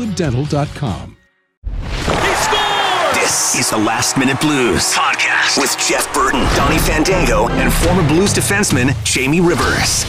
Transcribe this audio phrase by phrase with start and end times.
[0.00, 1.16] crestwooddental.com.
[3.14, 8.32] This is the Last Minute Blues podcast with Jeff Burton, Donnie Fandango, and former Blues
[8.32, 10.04] defenseman Jamie Rivers.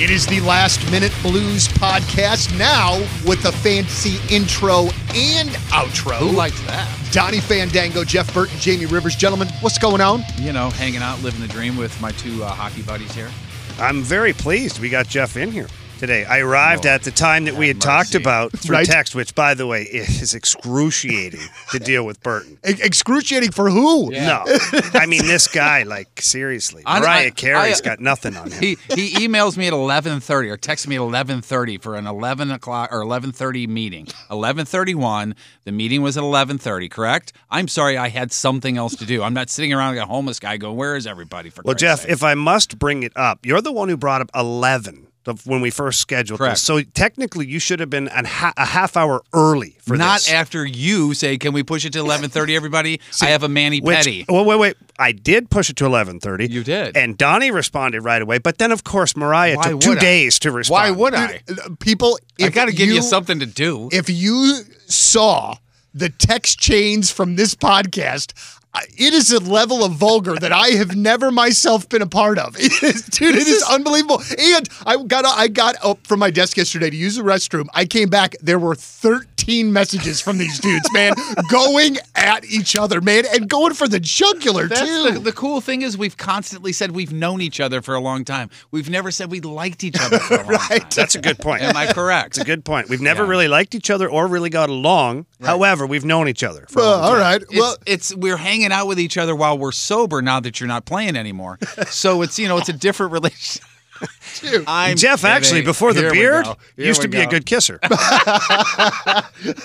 [0.00, 6.16] It is the Last Minute Blues podcast now with a fancy intro and outro.
[6.16, 6.88] Who likes that?
[7.12, 9.16] Donnie Fandango, Jeff Burton, Jamie Rivers.
[9.16, 10.22] Gentlemen, what's going on?
[10.36, 13.30] You know, hanging out, living the dream with my two uh, hockey buddies here.
[13.78, 15.66] I'm very pleased we got Jeff in here
[16.00, 16.24] today.
[16.24, 18.86] I arrived Oh, at the time that we had have talked about through Right.
[18.86, 21.40] text, which, by the way, is excruciating
[21.70, 22.58] to deal with Burton.
[22.68, 24.12] E- excruciating for who?
[24.12, 24.44] Yeah.
[24.44, 24.58] No,
[24.94, 25.82] I mean this guy.
[25.84, 28.60] Like seriously, I- Mariah I- Carey's I- got nothing on him.
[28.60, 32.06] He he emails me at eleven thirty or texts me at eleven thirty for an
[32.06, 34.08] eleven o'clock or eleven thirty meeting.
[34.30, 35.34] Eleven thirty one.
[35.64, 36.88] The meeting was at eleven thirty.
[36.88, 37.32] Correct.
[37.50, 39.22] I'm sorry, I had something else to do.
[39.22, 41.80] I'm not sitting around like a homeless guy going, "Where is everybody?" For well, Christ's
[41.82, 45.06] Jeff, sake?" if I must bring it up, you're the one who brought up eleven
[45.26, 46.54] of when we first scheduled Correct.
[46.54, 46.62] this.
[46.62, 50.30] So technically, you should have been an ha- a half hour early for not this.
[50.32, 52.56] after you say, "Can we push it to eleven thirty?
[52.56, 54.76] Everybody, I have a Manny Which, Petty." Well, wait, wait.
[54.98, 56.48] I did push it to eleven thirty.
[56.50, 56.96] You did.
[56.96, 58.38] and Donnie responded right away.
[58.38, 59.98] But then, of course, Mariah Why took two I?
[59.98, 60.96] days to respond.
[60.96, 61.42] Why would I?
[61.48, 63.88] Uh, People, I got to give you something to do.
[63.92, 65.56] If you saw
[65.92, 68.59] the text chains from this podcast, I-
[68.96, 72.56] it is a level of vulgar that I have never myself been a part of.
[72.60, 74.22] It is, dude, it is unbelievable.
[74.38, 77.66] And I got I got up from my desk yesterday to use the restroom.
[77.74, 78.36] I came back.
[78.40, 81.14] There were 13 messages from these dudes, man,
[81.50, 85.10] going at each other, man, and going for the jugular That's too.
[85.14, 88.24] the, the cool thing is we've constantly said we've known each other for a long
[88.24, 88.50] time.
[88.70, 90.80] We've never said we liked each other for a long Right.
[90.82, 90.90] time.
[90.94, 91.62] That's a good point.
[91.62, 92.28] Am I correct?
[92.28, 92.88] It's a good point.
[92.88, 93.30] We've never Yeah.
[93.30, 95.26] really liked each other or really got along.
[95.42, 97.20] However, we've known each other for a Well, long all time.
[97.20, 97.42] right.
[97.42, 100.68] It's, Well, it's we're hanging out with each other while we're sober now that you're
[100.68, 101.58] not playing anymore.
[101.88, 103.64] So it's you know it's a different relationship.
[104.40, 104.64] Dude.
[104.68, 106.56] I'm Jeff, actually, before the Here we beard, go.
[106.76, 107.30] Here used we to be a go.
[107.30, 107.78] good kisser.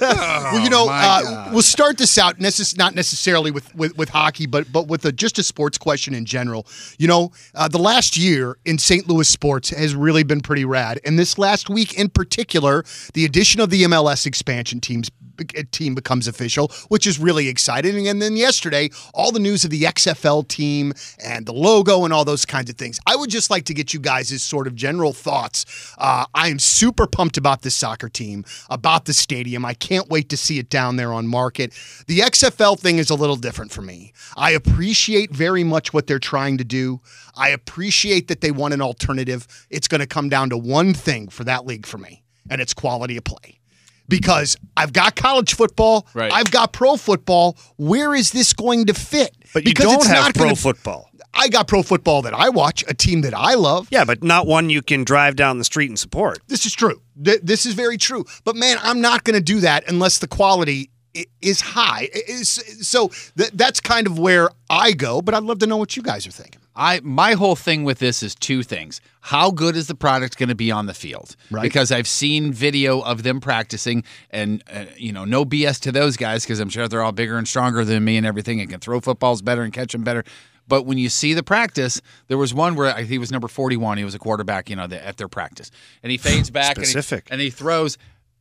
[0.02, 1.54] well, you know, my uh, God.
[1.54, 2.38] we'll start this out.
[2.40, 6.14] Necess- not necessarily with, with, with hockey, but but with a, just a sports question
[6.14, 6.68] in general.
[6.98, 9.08] You know, uh, the last year in St.
[9.08, 13.62] Louis sports has really been pretty rad, and this last week in particular, the addition
[13.62, 15.10] of the MLS expansion teams
[15.40, 18.08] uh, team becomes official, which is really exciting.
[18.08, 22.24] And then yesterday, all the news of the XFL team and the logo and all
[22.26, 23.00] those kinds of things.
[23.06, 25.66] I would just like to get you guys' sort of general thoughts.
[25.98, 29.66] Uh, I am super pumped about this soccer team, about the stadium.
[29.66, 31.74] I can't wait to see it down there on market.
[32.08, 34.14] The XFL thing is a little different for me.
[34.38, 37.02] I appreciate very much what they're trying to do.
[37.36, 39.48] I appreciate that they want an alternative.
[39.70, 42.74] It's going to come down to one thing for that league for me, and it's
[42.74, 43.60] quality of play
[44.08, 46.32] because I've got college football, Right.
[46.32, 47.58] I've got pro football.
[47.78, 49.36] Where is this going to fit?
[49.54, 51.10] But you Because don't it's have not pro gonna- football.
[51.38, 53.88] I got pro football that I watch, a team that I love.
[53.92, 56.40] Yeah, but not one you can drive down the street and support.
[56.48, 57.02] This is true.
[57.24, 58.24] Th- This is very true.
[58.46, 62.10] But man, I'm not going to do that unless the quality i- is high.
[62.16, 65.22] I- is- So th- that's kind of where I go.
[65.22, 66.62] But I'd love to know what you guys are thinking.
[66.76, 69.02] I my whole thing with this is two things.
[69.22, 71.36] How good is the product going to be on the field?
[71.50, 71.62] Right.
[71.64, 76.18] Because I've seen video of them practicing, and uh, you know, no BS to those
[76.18, 78.80] guys because I'm sure they're all bigger and stronger than me and everything, and can
[78.80, 80.24] throw footballs better and catch them better.
[80.68, 83.48] But when you see the practice, there was one where I think he was number
[83.48, 84.00] 41.
[84.00, 85.70] He was a quarterback, you know, the, at their practice,
[86.02, 87.28] and he fades back and he- Specific.
[87.30, 87.98] and he throws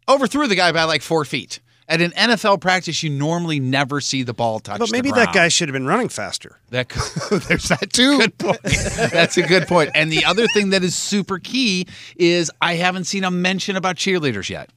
[0.09, 1.61] overthrew the guy by like four feet.
[1.87, 4.78] At an NFL practice, you normally never see the ball touch.
[4.78, 6.59] But the maybe that guy should have been running faster.
[6.71, 7.03] That could,
[7.43, 8.19] There's that too.
[8.19, 8.61] good point.
[8.62, 9.91] That's a good point.
[9.94, 11.87] And the other thing that is super key
[12.17, 14.71] is I haven't seen a mention about cheerleaders yet.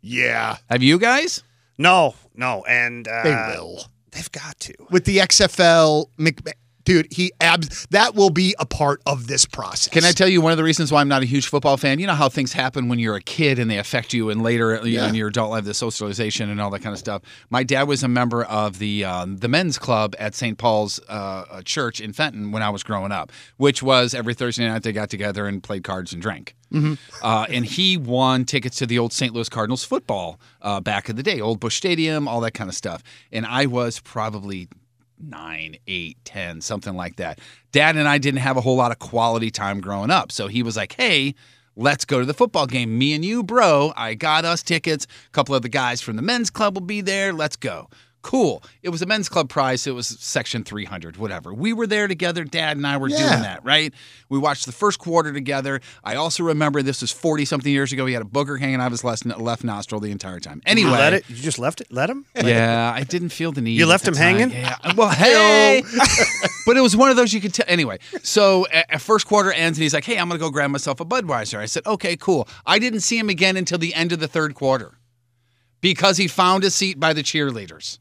[0.00, 1.44] Yeah, Have you guys?
[1.78, 3.84] No, no, and uh, they will.
[4.10, 4.74] They've got to.
[4.90, 7.86] With the XFL, Mc- dude, he abs.
[7.90, 9.88] That will be a part of this process.
[9.88, 11.98] Can I tell you one of the reasons why I'm not a huge football fan?
[11.98, 14.80] You know how things happen when you're a kid and they affect you, and later
[14.86, 15.08] Yeah.
[15.08, 17.22] in your adult life, the socialization and all that kind of stuff.
[17.50, 20.58] My dad was a member of the um, the men's club at St.
[20.58, 24.66] Paul's uh, uh, Church in Fenton when I was growing up, which was every Thursday
[24.68, 26.54] night they got together and played cards and drank.
[27.22, 29.34] Uh, and he won tickets to the old St.
[29.34, 32.74] Louis Cardinals football uh, back in the day, old Busch Stadium, all that kind of
[32.74, 33.02] stuff.
[33.30, 34.68] And I was probably
[35.22, 37.38] nine, eight, ten, something like that.
[37.70, 40.32] Dad and I didn't have a whole lot of quality time growing up.
[40.32, 41.34] So he was like, hey,
[41.74, 42.98] Let's go to the football game.
[42.98, 43.94] Me and you, bro.
[43.96, 45.06] I got us tickets.
[45.06, 47.32] A couple of the guys from the men's club will be there.
[47.32, 47.88] Let's go.
[48.22, 48.62] Cool.
[48.82, 49.86] It was a men's club price.
[49.86, 51.52] It was section 300, whatever.
[51.52, 52.44] We were there together.
[52.44, 53.16] Dad and I were Yeah.
[53.18, 53.92] doing that, right?
[54.28, 55.80] We watched the first quarter together.
[56.04, 58.06] I also remember this was 40 something years ago.
[58.06, 60.62] He had a booger hanging out of his left, left nostril the entire time.
[60.64, 60.90] Anyway.
[60.90, 61.28] You let it.
[61.28, 61.88] You just left it.
[61.92, 62.24] Let him.
[62.36, 63.72] Yeah, I didn't feel the need.
[63.76, 64.50] You left him hanging?
[64.52, 64.76] Yeah.
[64.96, 65.82] Well, hey,
[66.64, 67.66] but it was one of those you could tell.
[67.68, 71.00] Anyway, so at, first quarter ends, and he's like, "Hey, I'm gonna go grab myself
[71.00, 74.20] a Budweiser." I said, "Okay, cool." I didn't see him again until the end of
[74.20, 74.98] the third quarter
[75.80, 77.98] because he found a seat by the cheerleaders.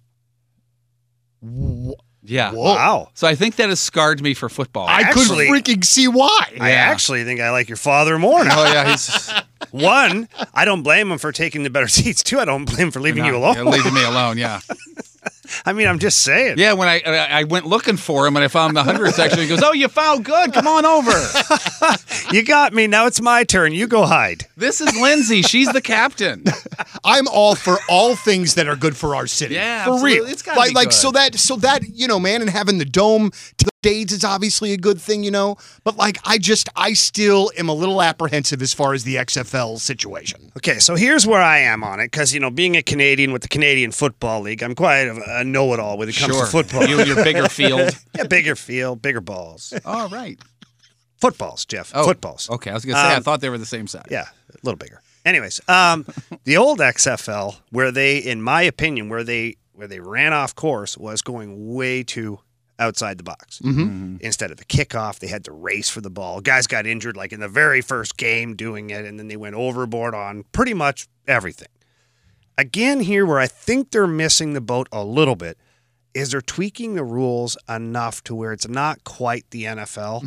[2.23, 2.51] Yeah.
[2.53, 3.09] Wow.
[3.15, 4.88] So I think that has scarred me for football.
[4.88, 6.55] I Actually- could freaking see why.
[6.59, 8.59] I actually think I like your father more now.
[8.61, 9.31] oh yeah, he's
[9.71, 12.21] One, I don't blame him for taking the better seats.
[12.23, 13.55] Two, I don't blame him for leaving you alone.
[13.55, 14.38] Yeah, leaving me alone.
[14.38, 14.59] Yeah.
[15.65, 16.57] I mean, I'm just saying.
[16.57, 19.39] Yeah, when I I I went looking for him and I found the hundred section,
[19.39, 20.53] he goes, "Oh, you found good.
[20.53, 21.12] Come on over."
[22.31, 22.88] You got me.
[22.88, 23.73] Now it's my turn.
[23.73, 24.45] You go hide.
[24.56, 25.41] This is Lindsay.
[25.41, 26.45] She's the captain.
[27.03, 29.56] I'm all for all things that are good for our city.
[29.56, 30.19] Yeah, for absolutely.
[30.19, 30.25] real.
[30.27, 30.94] It's gotta like, be like good.
[30.94, 34.23] so that so that you know, man, and having the dome to the shades is
[34.23, 35.57] obviously a good thing, you know.
[35.83, 39.79] But like, I just I still am a little apprehensive as far as the XFL
[39.79, 40.51] situation.
[40.57, 43.41] Okay, so here's where I am on it because, you know, being a Canadian with
[43.41, 46.45] the Canadian Football League, I'm quite a, a know it all when it comes to
[46.45, 46.85] football.
[46.87, 47.91] You and your bigger field.
[48.15, 49.73] yeah, bigger field, bigger balls.
[49.85, 50.39] All right.
[51.19, 51.91] Footballs, Jeff.
[51.93, 52.49] Oh, Footballs.
[52.49, 54.05] Okay, I was gonna say I Um, thought they were the same size.
[54.09, 55.01] Yeah, a little bigger.
[55.23, 56.05] Anyways, um,
[56.45, 60.97] the old XFL, where they, in my opinion, where they where they ran off course,
[60.97, 62.39] was going way too
[62.81, 63.59] outside the box.
[63.59, 64.17] Mm-hmm.
[64.19, 66.41] Instead of the kickoff, they had to race for the ball.
[66.41, 69.55] Guys got injured like in the very first game doing it, and then they went
[69.55, 71.69] overboard on pretty much everything.
[72.57, 75.57] Again, here where I think they're missing the boat a little bit
[76.13, 80.23] is they're tweaking the rules enough to where it's not quite the NFL.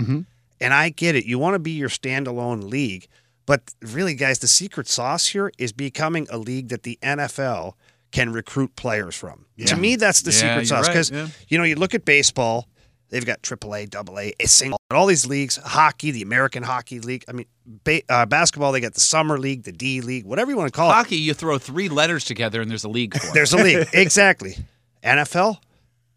[0.60, 1.26] And I get it.
[1.26, 3.06] You want to be your standalone league.
[3.44, 7.74] But really, guys, the secret sauce here is becoming a league that the NFL
[8.14, 9.44] can recruit players from.
[9.66, 10.86] To me, that's the Yeah, secret you're sauce.
[10.86, 11.26] right, Because, yeah.
[11.48, 12.68] you know, you look at baseball,
[13.10, 17.24] they've got AAA, AA, a single, all these leagues, hockey, the American Hockey League.
[17.28, 20.56] I mean, ba- uh, basketball, they got the Summer League, the D League, whatever you
[20.56, 20.94] want to call it.
[20.94, 23.34] Hockey, you throw three letters together and there's a league for it.
[23.34, 23.88] There's a league.
[23.92, 24.56] exactly.
[25.02, 25.58] NFL,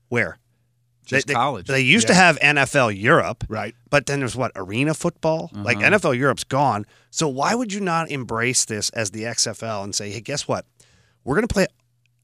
[0.09, 0.38] where?
[1.05, 1.67] Just they, they- college.
[1.67, 3.73] They used to have NFL Europe, Right.
[3.89, 5.49] But then there's what arena football.
[5.53, 5.89] Like Uh-huh.
[5.97, 6.85] NFL Europe's gone.
[7.09, 10.65] So why would you not embrace this as the XFL and say, hey, guess what?
[11.23, 11.67] We're going to play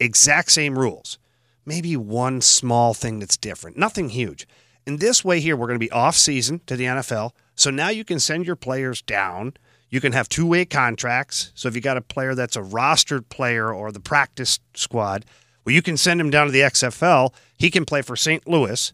[0.04, 1.18] exact same rules.
[1.66, 3.78] Maybe one small thing that's different.
[3.78, 4.48] Nothing huge.
[4.86, 7.32] In this way here, we're going to be off season to the NFL.
[7.56, 9.54] So now you can send your players down.
[9.90, 11.52] You can have two way contracts.
[11.56, 15.24] So if you got a player that's a rostered player or the practice squad,
[15.64, 17.34] well, you can send him down to the XFL.
[17.58, 18.46] He can play for St.
[18.46, 18.92] Louis,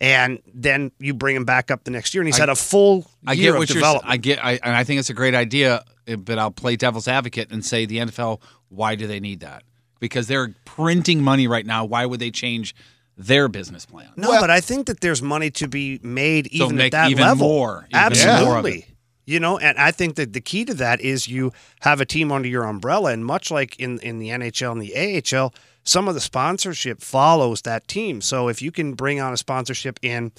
[0.00, 2.54] and then you bring him back up the next year, and he's I- had a
[2.54, 3.74] full I year get of what you're.
[3.76, 4.12] development.
[4.12, 4.44] I get.
[4.44, 5.84] I, and I think it's a great idea.
[6.06, 8.40] eh, But I'll play devil's advocate and say the NFL.
[8.68, 9.64] Why do they need that?
[10.00, 11.84] Because they're printing money right now.
[11.84, 12.74] Why would they change
[13.16, 14.08] their business plan?
[14.16, 17.04] No, Well- but I think that there's money to be made So even make at
[17.04, 17.48] that even level.
[17.48, 18.78] more, even Absolutely.
[18.80, 18.84] it.
[19.28, 22.30] You know, and I think that the key to that is you have a team
[22.30, 25.52] under your umbrella, and much like in in the NHL and the AHL,
[25.82, 28.20] some of the sponsorship follows that team.
[28.20, 30.30] So if you can bring on a sponsorship in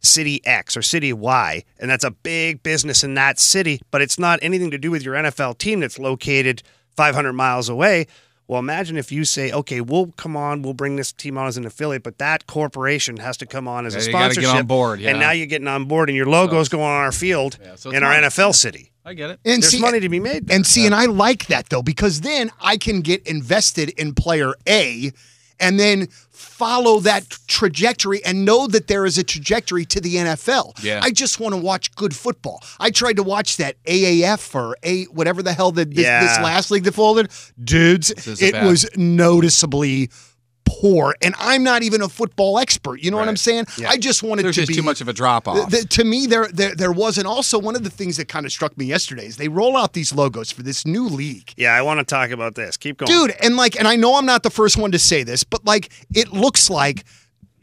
[0.00, 4.18] city X or city Y, and that's a big business in that city, but it's
[4.18, 6.62] not anything to do with your NFL team that's located
[6.98, 8.06] 500 miles away.
[8.46, 11.56] Well, imagine if you say, okay, we'll come on, we'll bring this team on as
[11.56, 14.50] an affiliate, but that corporation has to come on as a Yeah, you gotta sponsorship.
[14.52, 15.10] get on board, yeah.
[15.10, 17.88] And now you're getting on board, and your logo's going on our field Yeah, so
[17.90, 18.26] it's in our money.
[18.26, 18.90] NFL city.
[19.06, 19.40] I get it.
[19.44, 20.46] And There's see, money to be made.
[20.46, 20.56] there.
[20.56, 24.54] And see, and I like that though, because then I can get invested in player
[24.68, 25.12] A
[25.60, 30.82] and then follow that trajectory and know that there is a trajectory to the NFL.
[30.82, 31.00] Yeah.
[31.02, 32.62] I just want to watch good football.
[32.78, 36.70] I tried to watch that AAF or A whatever the hell that this, this last
[36.70, 37.30] league that folded.
[37.62, 40.10] Dudes, it was noticeably
[40.80, 41.14] poor.
[41.22, 43.00] And I'm not even a football expert.
[43.02, 43.66] You know what I'm saying?
[43.86, 45.70] I just wanted There's to just be too much of a drop off.
[45.70, 48.46] the- to me, there, there there was, and also one of the things that kind
[48.46, 51.72] of struck me yesterday is they roll out these logos for this new league, yeah,
[51.74, 52.76] I want to talk about this.
[52.76, 53.10] Keep going.
[53.10, 53.36] dude.
[53.42, 55.90] And like, and I know I'm not the first one to say this, but like,
[56.14, 57.04] it looks like.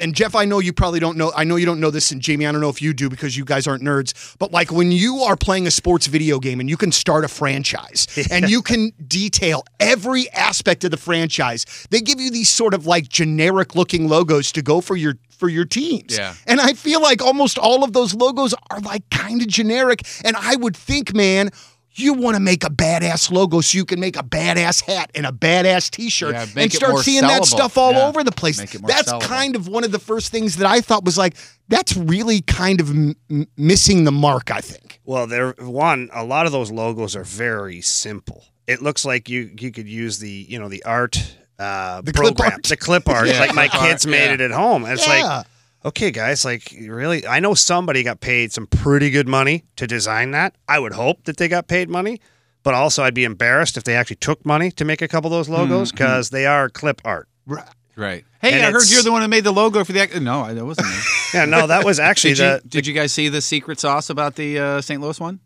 [0.01, 1.31] And Jeff, I know you probably don't know.
[1.35, 3.37] I know you don't know this, and Jamie, I don't know if you do because
[3.37, 4.35] you guys aren't nerds.
[4.39, 7.27] But like when you are playing a sports video game and you can start a
[7.27, 12.73] franchise and you can detail every aspect of the franchise, they give you these sort
[12.73, 16.15] of like generic looking logos to go for your for your teams.
[16.15, 16.35] Yeah.
[16.45, 20.01] And I feel like almost all of those logos are like kind of generic.
[20.23, 21.49] And I would think, man,
[21.93, 25.25] you want to make a badass logo so you can make a badass hat and
[25.25, 28.07] a badass t-shirt Yeah, and start more seeing that stuff all Yeah.
[28.07, 28.59] over the place.
[28.59, 29.21] Make it more That's sellable.
[29.21, 31.35] kind of one of the first things that I thought was like,
[31.67, 34.99] that's really kind of m- m- missing the mark, I think.
[35.05, 36.09] Well, there one.
[36.13, 38.45] A lot of those logos are very simple.
[38.67, 41.17] It looks like you you could use the you know the art
[41.59, 42.63] uh, The clip program, art.
[42.63, 43.27] the clip art.
[43.27, 44.33] Yeah, like my kids made yeah.
[44.33, 44.85] it at home.
[44.85, 45.23] It's Yeah.
[45.23, 45.45] like,
[45.85, 50.31] okay, guys, like really, I know somebody got paid some pretty good money to design
[50.31, 50.55] that.
[50.67, 52.19] I would hope that they got paid money,
[52.63, 55.37] but also I'd be embarrassed if they actually took money to make a couple of
[55.37, 55.95] those logos Mm-hmm.
[55.97, 57.27] because they are clip art.
[57.45, 57.65] Right.
[57.97, 58.23] Right.
[58.41, 60.19] Hey, And I heard you're the one who made the logo for the.
[60.21, 60.93] No, I that wasn't me.
[61.33, 62.67] Yeah, no, that was actually did, you, the.
[62.67, 64.99] did you guys see the secret sauce about the uh, St.
[65.01, 65.39] Louis one?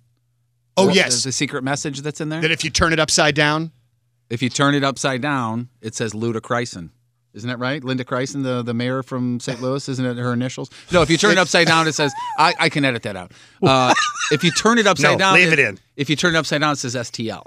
[0.77, 2.41] Oh The- yes, the, secret message that's in there.
[2.41, 3.71] that if you turn it upside down,
[4.29, 6.89] if you turn it upside down, it says Lyda Krewson.
[7.35, 7.83] Isn't that right?
[7.83, 9.61] Lyda Krewson, the, the mayor from St.
[9.61, 10.69] Louis, isn't it her initials?
[10.91, 13.33] No, if you turn it upside down, it says, I, I can edit that out.
[13.61, 13.93] Uh,
[14.31, 15.77] if you turn it upside No, down, leave it in.
[15.97, 17.43] If you turn it upside down, it says STL.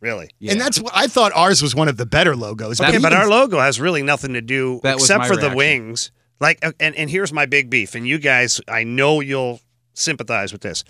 [0.00, 0.30] Really?
[0.38, 0.52] Yeah.
[0.52, 2.80] and that's what I thought ours was one of the better logos.
[2.80, 5.42] Okay, but our logo has really nothing to do That was except my for the
[5.50, 5.56] reaction.
[5.56, 6.10] wings.
[6.40, 9.60] Like, uh, and and here's my big beef, and you guys, I know you'll
[9.92, 10.84] sympathize with this.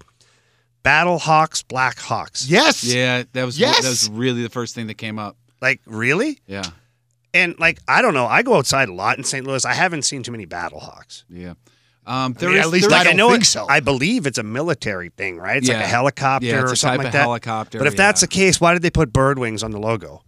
[0.84, 2.48] Battle Hawks, Black Hawks.
[2.48, 3.82] yes, Yeah, that was Yes!
[3.82, 5.36] that was really the first thing that came up.
[5.60, 6.38] Like, really?
[6.46, 6.62] Yeah,
[7.32, 8.26] And like, I don't know.
[8.26, 9.46] I go outside a lot in St.
[9.46, 9.64] Louis.
[9.64, 11.24] I haven't seen too many Battle Hawks.
[11.28, 11.54] yeah.
[12.06, 13.66] Um, I there mean, is- at least there I don't know think it- so.
[13.68, 15.58] I believe it's a military thing, right?
[15.58, 17.20] It's like a helicopter Yeah, or something like that.
[17.20, 20.22] helicopter, But if that's the case, why did they put bird wings on the logo?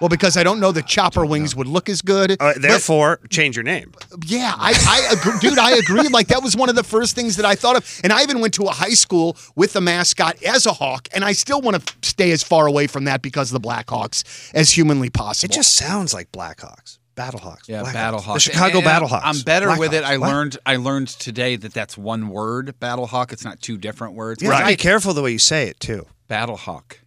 [0.00, 2.32] Well, because I don't know that chopper wings would look as good.
[2.32, 3.92] Uh, But- therefore, change your name.
[4.26, 5.58] Yeah, I, I agree, dude.
[5.58, 6.08] I agree.
[6.08, 8.40] Like that was one of the first things that I thought of, and I even
[8.40, 11.84] went to a high school with the mascot as a hawk, and I still want
[11.86, 15.52] to stay as far away from that because of the Blackhawks as humanly possible.
[15.52, 17.68] It just sounds like Blackhawks, Battlehawks.
[17.68, 17.92] Yeah, Blackhawks.
[17.92, 18.34] Battlehawks.
[18.34, 19.20] The Chicago And- and Battlehawks.
[19.24, 20.02] I'm better with it.
[20.04, 20.30] I What?
[20.30, 20.56] learned.
[20.64, 22.74] I learned today that that's one word.
[22.80, 23.32] Battlehawk.
[23.32, 24.42] It's not two different words.
[24.42, 26.06] You have to be careful the way you say it too.
[26.30, 26.99] Battlehawk.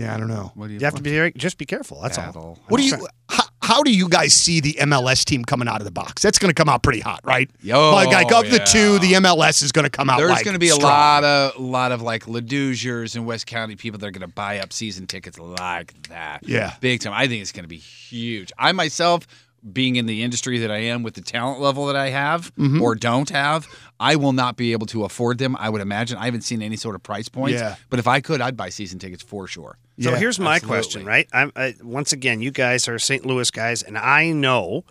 [0.00, 0.50] Yeah, I don't know.
[0.54, 0.78] What do you?
[0.78, 2.00] You have to be very, just be careful.
[2.00, 2.58] That's all.
[2.68, 3.06] What do you?
[3.28, 6.22] How, how do you guys see the MLS team coming out of the box?
[6.22, 7.50] That's going to come out pretty hot, right?
[7.60, 10.18] Yo, like, like of the two, the MLS is going to come out.
[10.18, 10.90] There's like, going to be a strong.
[10.90, 14.58] lot of lot of like Ledugers and West County people that are going to buy
[14.58, 16.40] up season tickets like that.
[16.48, 16.74] Yeah.
[16.80, 17.12] big time.
[17.12, 18.52] I think it's going to be huge.
[18.58, 19.26] I myself,
[19.72, 22.82] being in the industry that I am with the talent level that I have Mm-hmm.
[22.82, 23.68] or don't have,
[24.00, 25.54] I will not be able to afford them.
[25.58, 26.16] I would imagine.
[26.18, 27.60] I haven't seen any sort of price points.
[27.60, 27.76] Yeah.
[27.90, 29.76] But if I could, I'd buy season tickets for sure.
[30.00, 30.76] So Yeah, here's my absolutely.
[30.76, 31.28] question, right?
[31.32, 33.24] I'm I, once again, you guys are St.
[33.26, 34.84] Louis guys, and I know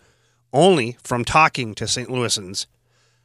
[0.53, 2.09] only from talking to St.
[2.09, 2.65] Louisans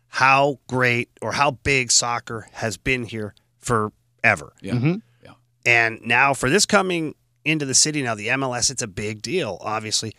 [0.08, 4.52] how great or how big soccer has been here forever.
[4.60, 4.74] Yeah.
[4.74, 4.94] Mm-hmm.
[5.24, 5.32] Yeah.
[5.66, 7.14] And now for this coming
[7.44, 10.14] into the city, now the MLS, it's a big deal, obviously.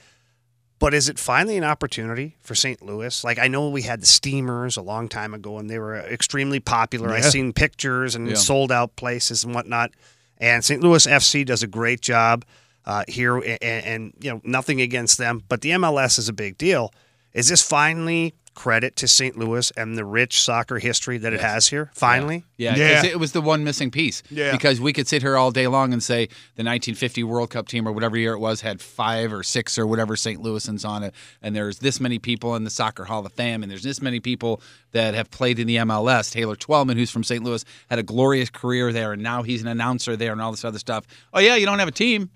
[0.77, 2.81] But is it finally an opportunity for St.
[2.81, 3.23] Louis?
[3.23, 6.59] Like I know we had the Steamers a long time ago, and they were extremely
[6.59, 7.09] popular.
[7.11, 8.33] I've seen pictures and Yeah.
[8.35, 9.91] sold out places and whatnot.
[10.37, 10.81] And St.
[10.81, 12.45] Louis FC does a great job
[12.85, 16.57] uh, here, and, and you know nothing against them, but the MLS is a big
[16.57, 16.93] deal.
[17.33, 19.37] Is this finally credit to St.
[19.37, 21.91] Louis and the rich soccer history that it has here?
[21.93, 23.05] Finally, Yeah, 'cause Yeah.
[23.05, 24.23] it was the one missing piece.
[24.31, 24.51] Yeah.
[24.53, 27.85] Because we could sit here all day long and say the 1950 World Cup team
[27.87, 30.41] or whatever year it was had five or six or whatever St.
[30.41, 33.69] Louisans on it, and there's this many people in the Soccer Hall of Fame, and
[33.71, 34.61] there's this many people
[34.93, 36.31] that have played in the MLS.
[36.31, 37.43] Taylor Twellman, who's from St.
[37.43, 40.63] Louis, had a glorious career there, and now he's an announcer there and all this
[40.63, 41.05] other stuff.
[41.33, 42.29] Oh yeah, you don't have a team.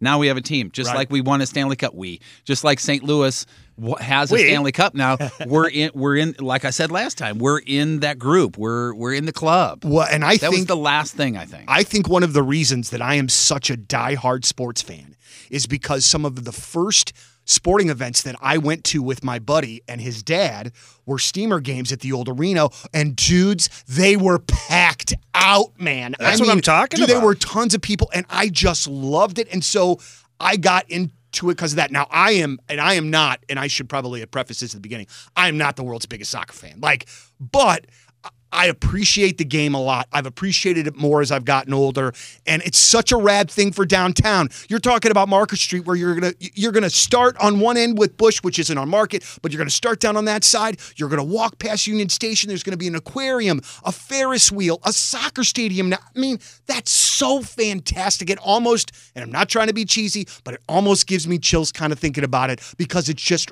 [0.00, 0.96] Now we have a team, just Right.
[0.96, 1.94] like we won a Stanley Cup.
[1.94, 3.04] We just like St.
[3.04, 4.44] Louis wa- has a We?
[4.44, 5.16] Stanley Cup now.
[5.46, 5.90] We're in.
[5.94, 6.34] We're in.
[6.38, 8.56] Like I said last time, we're in that group.
[8.56, 9.84] We're we're in the club.
[9.84, 11.64] Well, and I That was think the last thing I think.
[11.68, 15.16] I think one of the reasons that I am such a diehard sports fan
[15.50, 17.12] is because some of the first
[17.44, 20.72] sporting events that I went to with my buddy and his dad
[21.06, 22.68] were steamer games at the old arena.
[22.94, 26.14] And dudes, they were packed out, man.
[26.18, 29.38] That's I what I'm talking dude, There were tons of people, and I just loved
[29.38, 29.48] it.
[29.52, 29.98] And so
[30.38, 30.88] I got
[31.32, 31.90] into it because of that.
[31.90, 34.78] Now I am, and I am not, and I should probably have prefaced this at
[34.78, 35.06] the beginning.
[35.36, 36.80] I am not the world's biggest soccer fan.
[36.80, 37.08] Like,
[37.40, 37.86] but
[38.52, 40.08] I appreciate the game a lot.
[40.12, 42.12] I've appreciated it more as I've gotten older,
[42.46, 44.50] and it's such a rad thing for downtown.
[44.68, 48.16] You're talking about Market Street, where you're gonna you're gonna start on one end with
[48.16, 50.78] Busch, which isn't on Market, but you're gonna start down on that side.
[50.96, 52.48] You're gonna walk past Union Station.
[52.48, 55.88] There's gonna be an aquarium, a Ferris wheel, a soccer stadium.
[55.88, 58.28] Now, I mean, that's so fantastic.
[58.28, 61.72] It almost, and I'm not trying to be cheesy, but it almost gives me chills
[61.72, 63.50] kind of thinking about it because it's just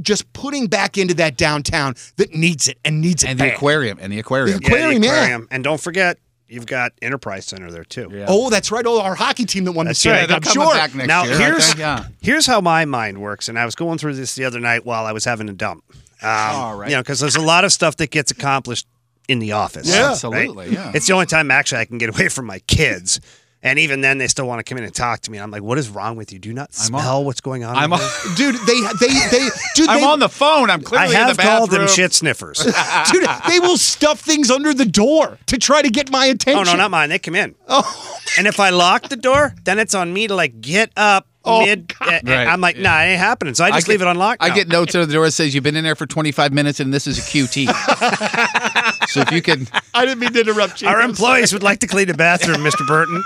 [0.00, 3.54] just putting back into that downtown that needs it and needs it and the bad.
[3.54, 4.58] aquarium and the aquarium.
[4.58, 5.38] The aquarium, the yeah.
[5.50, 8.10] And don't forget, you've got Enterprise Center there too.
[8.12, 8.26] Yeah.
[8.28, 8.84] Oh, that's right.
[8.86, 10.28] Oh, our hockey team that won the That's series.
[10.28, 10.32] right.
[10.32, 10.72] I'm sure.
[10.72, 11.38] back next now year.
[11.38, 11.80] here's they?
[11.80, 12.06] yeah.
[12.20, 15.06] here's how my mind works, and I was going through this the other night while
[15.06, 15.84] I was having a dump.
[16.22, 16.90] Um, All right.
[16.90, 18.86] You know, because there's a lot of stuff that gets accomplished
[19.28, 19.88] in the office.
[19.88, 20.02] Yeah.
[20.02, 20.10] right?
[20.12, 20.92] Absolutely, yeah.
[20.94, 23.20] It's the only time actually I can get away from my kids.
[23.66, 25.38] And even then, they still want to come in and talk to me.
[25.38, 26.38] And I'm like, what is wrong with you?
[26.38, 27.74] Do you not I'm on- smell what's going on?
[27.74, 28.56] I'm in on, here?" dude.
[28.66, 29.88] They they they dude.
[29.88, 30.68] I'm they, on the phone.
[30.68, 32.58] I'm I clearly in the have called them shit sniffers.
[33.10, 33.26] dude.
[33.48, 36.60] They will stuff things under the door to try to get my attention.
[36.68, 37.08] oh no, not mine.
[37.08, 37.54] They come in.
[37.66, 41.26] Oh, And if I lock the door, then it's on me to like get up
[41.46, 41.88] Oh, mid.
[41.98, 42.08] God.
[42.08, 42.46] uh, Right.
[42.48, 43.52] I'm like, nah, it ain't happening.
[43.54, 44.42] So I just get- leave it unlocked.
[44.42, 44.54] I now.
[44.54, 46.92] get notes at the door that says you've been in there for 25 minutes and
[46.92, 47.66] this is a QT.
[49.08, 50.88] so if you can, I didn't mean to interrupt you.
[50.88, 52.86] Our I'm employees would like to clean the bathroom, Mr.
[52.86, 53.22] Burton.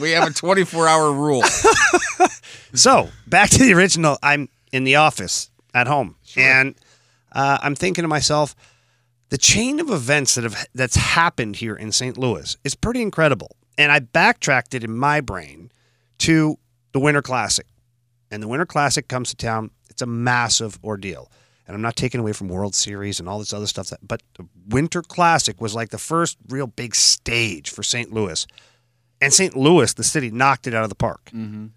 [0.00, 1.42] We have a 24 hour rule.
[2.74, 4.18] So back to the original.
[4.22, 6.74] I'm in the office at home, and
[7.32, 8.54] uh, I'm thinking to myself,
[9.28, 12.16] the chain of events that have that's happened here in St.
[12.16, 13.56] Louis is pretty incredible.
[13.78, 15.70] And I backtracked it in my brain
[16.18, 16.58] to
[16.92, 17.66] the Winter Classic,
[18.30, 19.70] and the Winter Classic comes to town.
[19.90, 21.30] It's a massive ordeal.
[21.66, 24.22] And I'm not taking away from World Series and all this other stuff, that, but
[24.34, 28.12] the Winter Classic was like the first real big stage for St.
[28.12, 28.46] Louis.
[29.22, 29.56] And St.
[29.56, 31.30] Louis, the city, knocked it out of the park.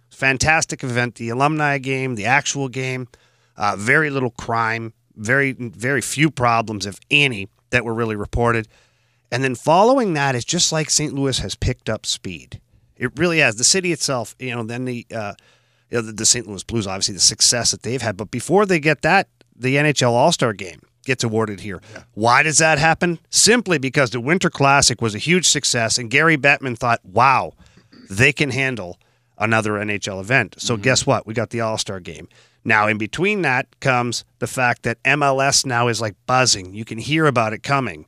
[0.10, 1.16] Fantastic event.
[1.16, 3.08] The alumni game, the actual game,
[3.56, 8.68] uh, very little crime, very very few problems, if any, that were really reported.
[9.32, 11.14] And then following that is just like St.
[11.14, 12.60] Louis has picked up speed.
[12.98, 13.58] It really has.
[13.58, 15.34] The city itself, you know, then the uh,
[15.90, 16.48] you know, the, the St.
[16.48, 18.18] Louis Blues, obviously the success that they've had.
[18.18, 21.82] But before they get that, the NHL All Star Game gets awarded here.
[22.14, 23.20] Why does that happen?
[23.30, 27.54] Simply because the Winter Classic was a huge success, and Gary Bettman thought, "Wow,
[28.10, 29.00] they can handle
[29.38, 30.84] another NHL event." So mm-hmm.
[30.84, 31.26] guess what?
[31.26, 32.28] We got the All Star Game.
[32.66, 36.74] Now, in between that comes the fact that MLS now is like buzzing.
[36.74, 38.08] You can hear about it coming.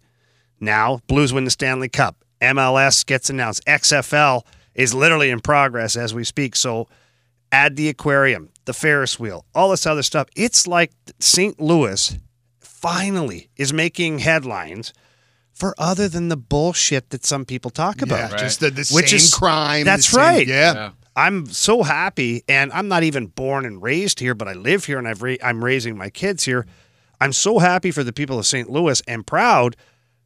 [0.59, 2.17] Now, Blues win the Stanley Cup.
[2.41, 3.63] MLS gets announced.
[3.65, 4.41] XFL
[4.73, 6.55] is literally in progress as we speak.
[6.55, 6.87] So,
[7.51, 10.27] add the aquarium, the Ferris wheel, all this other stuff.
[10.35, 11.59] It's like St.
[11.59, 12.17] Louis
[12.81, 14.93] finally is making headlines
[15.53, 18.31] for other than the bullshit that some people talk about.
[18.31, 19.85] Yeah, just the, the Which same is- crime.
[19.85, 20.47] that's same- right.
[20.47, 20.73] Yeah.
[20.73, 20.89] Yeah.
[21.15, 24.99] I'm so happy, and I'm not even born and raised here, but I live here
[24.99, 26.67] and I've ra- I'm raising my kids here.
[27.19, 28.69] I'm so happy for the people of St.
[28.69, 29.75] Louis and proud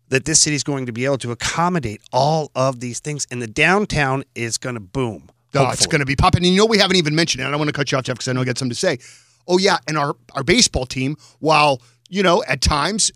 [0.10, 3.42] that this city is going to be able to accommodate all of these things, and
[3.42, 5.30] the downtown is going to boom.
[5.56, 6.44] Oh, it's going to be popping.
[6.44, 7.48] And you know, we haven't even mentioned it.
[7.48, 8.80] I don't want to cut you off, Jeff, because I know I got something to
[8.80, 9.00] say.
[9.48, 9.78] Oh, yeah.
[9.88, 13.12] And our, our baseball team, while, you know, at times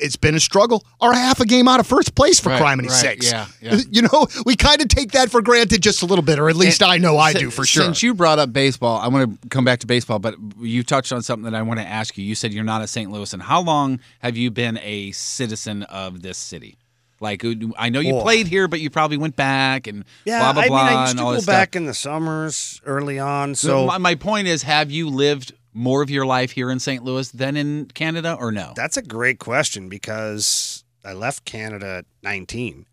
[0.00, 2.88] it's been a struggle, are half a game out of first place for Right, criminy
[2.88, 3.30] right, sakes.
[3.30, 3.80] yeah, yeah.
[3.90, 6.56] You know, we kind of take that for granted just a little bit, or at
[6.56, 7.84] least I know I do for sure.
[7.84, 11.12] Since you brought up baseball, I want to come back to baseball, but you touched
[11.12, 12.24] on something that I want to ask you.
[12.24, 13.10] You said you're not a St.
[13.10, 16.76] Louis, and how long have you been a citizen of this city?
[17.20, 17.42] Like
[17.78, 18.20] I know you Oh.
[18.22, 21.00] played here, but you probably went back and Yeah, blah blah I blah mean, I
[21.02, 21.76] used and to all go this back stuff.
[21.80, 23.54] in the summers early on.
[23.54, 26.78] So So my, my point is, have you lived more of your life here in
[26.78, 27.02] St.
[27.04, 28.72] Louis than in Canada, or no?
[28.76, 32.86] That's a great question because I left Canada at 19.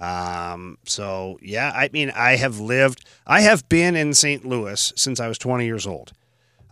[0.00, 4.44] Um, so yeah, I mean, I have lived, I have been in St.
[4.44, 6.12] Louis since I was 20 years old.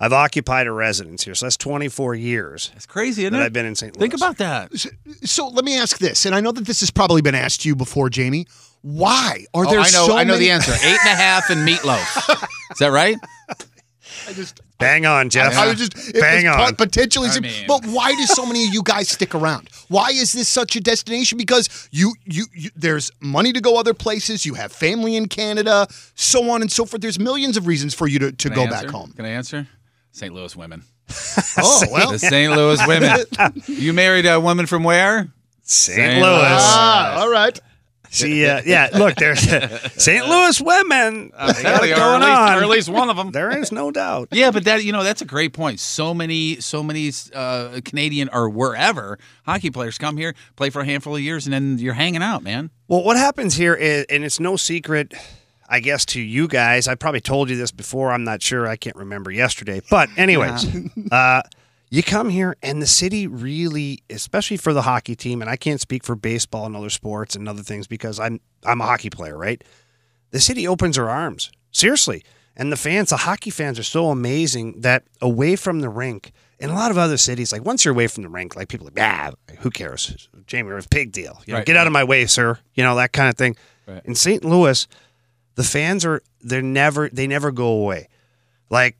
[0.03, 3.45] I've occupied a residence here, so that's 24 years It's crazy, isn't that it?
[3.45, 3.95] I've been in St.
[3.95, 4.01] Louis.
[4.09, 4.73] Think about that.
[5.25, 7.77] so let me ask this, and I know that this has probably been asked you
[7.77, 8.47] before, Jamie.
[8.83, 10.07] Why are Oh, there I know.
[10.07, 10.73] so I know many- the answer.
[10.73, 12.43] Eight and a half and meatloaf.
[12.73, 13.17] Is that right?
[14.31, 15.57] I just, Bang on, Jeff.
[15.57, 16.77] I was just it Bang was on.
[16.77, 17.29] potentially.
[17.29, 19.69] I mean- but why do so many of you guys stick around?
[19.89, 21.37] Why is this such a destination?
[21.37, 24.47] Because you, you, you, there's money to go other places.
[24.47, 27.03] You have family in Canada, so on and so forth.
[27.03, 29.13] There's millions of reasons for you to, to Can go back home.
[29.13, 29.67] Can I answer?
[30.13, 30.33] St.
[30.33, 30.85] Louis women.
[31.59, 32.53] Oh well, The St.
[32.53, 33.25] Louis women.
[33.67, 35.29] You married a woman from where?
[35.63, 35.97] St.
[35.97, 36.15] St.
[36.15, 36.23] Louis.
[36.23, 36.47] Louis.
[36.49, 37.59] ah, all right.
[38.11, 39.41] See, uh, yeah, look, there's
[40.03, 40.27] St.
[40.27, 41.31] Louis women.
[41.31, 42.59] They got it or, going at least, on.
[42.59, 43.31] or at least one of them.
[43.31, 44.29] There is no doubt.
[44.33, 45.79] Yeah, but that you know that's a great point.
[45.79, 50.85] So many, so many uh, Canadian or wherever hockey players come here, play for a
[50.85, 52.71] handful of years, and then you're hanging out, man.
[52.89, 55.15] Well, what happens here is, and it's no secret,
[55.69, 56.89] I guess, to you guys.
[56.89, 58.11] I probably told you this before.
[58.11, 58.67] I'm not sure.
[58.67, 59.81] I can't remember yesterday.
[59.89, 60.67] But, anyways,
[61.13, 61.43] uh,
[61.91, 65.81] you come here, and the city really, especially for the hockey team, and I can't
[65.81, 69.37] speak for baseball and other sports and other things because I'm I'm a hockey player,
[69.37, 69.63] right?
[70.31, 72.23] The city opens her arms seriously,
[72.57, 76.33] and the fans, the hockey fans, are so amazing that away from the rink.
[76.61, 78.87] In a lot of other cities, like once you're away from the rink, like people
[78.87, 80.29] are like, ah, who cares?
[80.47, 81.41] Jamie, a big deal.
[81.47, 82.59] You know, Right, get out of my way, sir.
[82.75, 83.57] You know, that kind of thing.
[83.87, 84.03] Right.
[84.05, 84.45] In St.
[84.45, 84.87] Louis,
[85.55, 88.09] the fans are they're never they never go away.
[88.69, 88.97] Like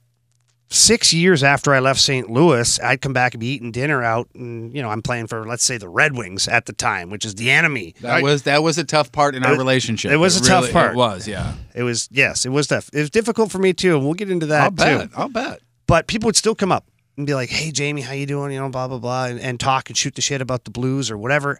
[0.73, 2.29] six years after I left St.
[2.29, 5.45] Louis, I'd come back and be eating dinner out, and you know I'm playing for
[5.45, 7.93] let's say the Red Wings at the time, which is the enemy.
[8.01, 10.11] That was that was a tough part in our relationship.
[10.11, 10.93] it was a tough part.
[10.93, 11.53] It was, yeah.
[11.75, 12.89] It was yes, it was tough.
[12.93, 15.11] It was difficult for me too, and we'll get into that I'll bet.
[15.11, 15.17] too.
[15.17, 15.59] I'll bet.
[15.87, 16.85] But people would still come up
[17.17, 19.59] and be like, "Hey, Jamie, how you doing?" You know, blah blah blah, and, and
[19.59, 21.59] talk and shoot the shit about the Blues or whatever.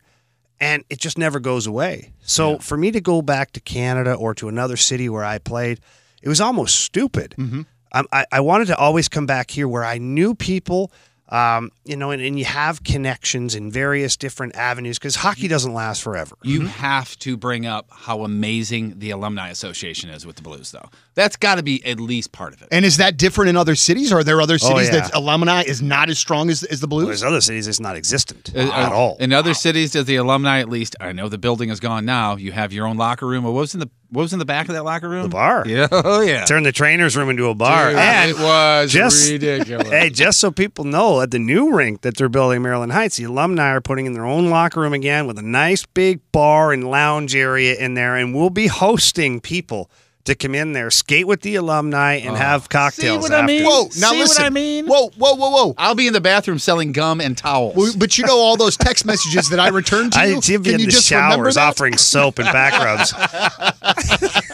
[0.59, 2.13] and it just never goes away.
[2.21, 5.79] So for me to go back to Canada or to another city where I played,
[6.21, 7.33] it was almost stupid.
[7.37, 7.61] Mm-hmm.
[7.93, 10.91] Um, I, I wanted to always come back here where I knew people,
[11.29, 15.73] um, you know, and, and you have connections in various different avenues because hockey doesn't
[15.73, 16.35] last forever.
[16.43, 20.89] You have to bring up how amazing the alumni association is with the Blues, though.
[21.15, 22.67] That's got to be at least part of it.
[22.71, 24.11] And is that different in other cities?
[24.11, 25.01] Are there other cities Oh, yeah.
[25.03, 27.07] that alumni is not as strong as, as the Blues?
[27.07, 29.15] There's other cities it's not existent Uh, at uh, all.
[29.19, 30.97] In other cities, does the alumni at least?
[30.99, 32.35] I know the building is gone now.
[32.35, 33.45] You have your own locker room.
[33.45, 35.23] What was in the What was in the back of that locker room?
[35.23, 35.63] The bar.
[35.65, 35.87] Yeah.
[35.91, 36.43] Oh yeah.
[36.45, 37.89] Turn the trainer's room into a bar.
[37.91, 39.87] Dude, and it was just- ridiculous.
[39.89, 43.15] Hey, just so people know, at the new rink that they're building in Maryland Heights,
[43.17, 46.73] the alumni are putting in their own locker room again with a nice big bar
[46.73, 49.89] and lounge area in there, and we'll be hosting people
[50.25, 53.21] to come in there, skate with the alumni, and have cocktails.
[53.21, 53.63] what I mean?
[53.65, 54.45] Whoa, now See what listen.
[54.45, 54.87] I mean?
[54.87, 55.73] Whoa, whoa, whoa, whoa.
[55.77, 57.75] I'll be in the bathroom selling gum and towels.
[57.75, 60.41] Well, But you know all those text messages that I returned to I you.
[60.41, 63.13] see him Can in you the just showers offering soap and back rubs.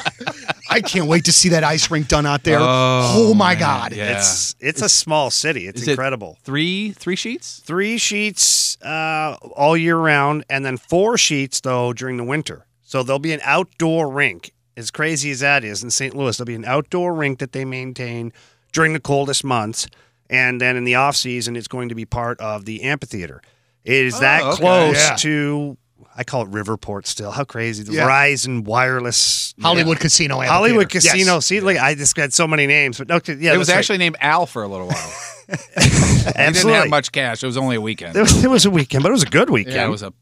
[0.69, 2.59] I can't wait to see that ice rink done out there.
[2.61, 3.59] Oh, my man.
[3.59, 3.93] God.
[3.93, 4.17] Yeah.
[4.17, 5.67] It's it's a small city.
[5.67, 6.37] It's Is it incredible.
[6.43, 7.61] three three sheets.
[7.65, 12.65] Three sheets uh, all year round, and then four sheets though during the winter.
[12.83, 14.51] So there'll be an outdoor rink.
[14.77, 16.15] As crazy as that is, in St.
[16.15, 18.31] Louis, there'll be an outdoor rink that they maintain
[18.71, 19.87] during the coldest months,
[20.29, 23.41] and then in the off season, it's going to be part of the amphitheater.
[23.83, 24.57] It is that okay.
[24.57, 25.15] close Yeah.
[25.17, 25.77] to.
[26.15, 27.31] I call it Riverport still.
[27.31, 27.83] How crazy!
[27.83, 28.07] The Yeah.
[28.07, 30.39] Verizon wireless Hollywood Casino.
[30.41, 31.05] Hollywood Amphitheater.
[31.17, 31.25] Yes.
[31.25, 31.39] Casino.
[31.39, 33.79] See, like I just got so many names, but okay, yeah, it was that's right.
[33.79, 35.13] actually named Al for a little while.
[35.47, 37.41] he didn't have much cash.
[37.43, 38.15] It was only a weekend.
[38.15, 39.75] It was, it was a weekend, but it was a good weekend.
[39.75, 40.07] yeah, it was a.
[40.07, 40.13] Um,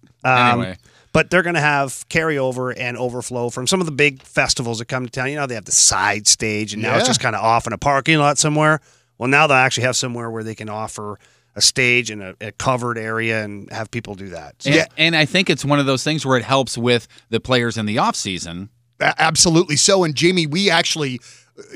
[0.61, 0.77] Anyway,
[1.15, 4.89] But they're going to have carryover and overflow from some of the big festivals that
[4.89, 5.29] come to town.
[5.29, 7.71] You know, they have the side stage, and now it's just kind of off in
[7.71, 8.81] a parking lot somewhere.
[9.17, 11.17] Well, now they'll actually have somewhere where they can offer
[11.55, 14.61] a stage and a, a covered area and have people do that.
[14.61, 17.39] So, and, and I think it's one of those things where it helps with the
[17.39, 18.67] players in the off season.
[18.99, 20.03] Absolutely so.
[20.03, 21.21] And Jamie, we actually,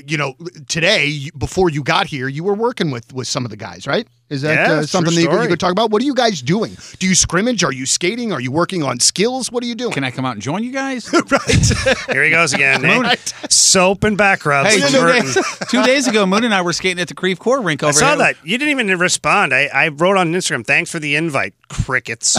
[0.05, 0.35] you know,
[0.67, 4.07] today before you got here, you were working with with some of the guys, right?
[4.29, 5.89] Is that Yeah, uh, something that you, could- you could talk about?
[5.89, 6.77] What are you guys doing?
[6.99, 7.63] Do you scrimmage?
[7.63, 8.31] Are you skating?
[8.31, 9.51] Are you working on skills?
[9.51, 9.91] What are you doing?
[9.93, 11.09] Can I come out and join you guys?
[11.13, 12.85] Right here he goes again.
[12.85, 13.15] eh?
[13.49, 14.69] Soap and back rubs.
[14.75, 15.25] Hey, two Burton.
[15.25, 15.37] days,
[15.69, 17.91] two days ago, Moon and I were skating at the Creve Coeur rink over I
[17.93, 18.17] saw here.
[18.19, 18.35] that.
[18.45, 19.53] You didn't even respond.
[19.53, 22.37] I, I wrote on Instagram, thanks for the invite, crickets.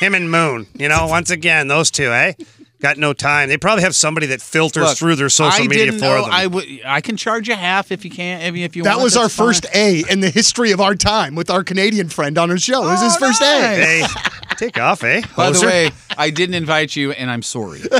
[0.00, 0.66] Him and Moon.
[0.74, 2.32] You know, once again, those two, eh?
[2.82, 3.48] Got no time.
[3.48, 6.24] They probably have somebody that filters Look, through their social I media didn't for know
[6.24, 6.80] them.
[6.84, 8.42] I can charge you half if you can't.
[8.42, 9.46] If you, if you that want, was our fine.
[9.46, 12.82] first A in the history of our time with our Canadian friend on our show.
[12.82, 13.78] it was his Oh, first nice.
[13.78, 13.84] A.
[13.84, 14.04] hey,
[14.56, 15.22] take off, eh?
[15.36, 17.82] By the way, I didn't invite you, and I'm sorry.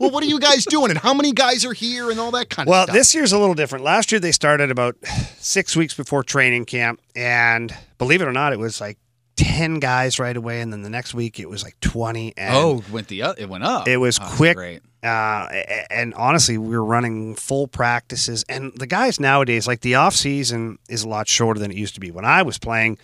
[0.00, 0.90] Well, what are you guys doing?
[0.90, 2.94] And how many guys are here and all that kind Well, of stuff?
[2.94, 3.84] Well, this year's a little different.
[3.84, 4.96] Last year they started about
[5.38, 8.96] six weeks before training camp, and believe it or not, it was like
[9.42, 12.32] ten guys right away, and then the next week it was like twenty.
[12.36, 13.88] And oh, went the it went up.
[13.88, 14.56] It was Oh, quick.
[14.56, 14.82] Great.
[15.02, 15.48] Uh,
[15.90, 20.78] and honestly, we were running full practices, and the guys nowadays, like the off season,
[20.88, 22.12] is a lot shorter than it used to be.
[22.12, 22.98] When I was playing,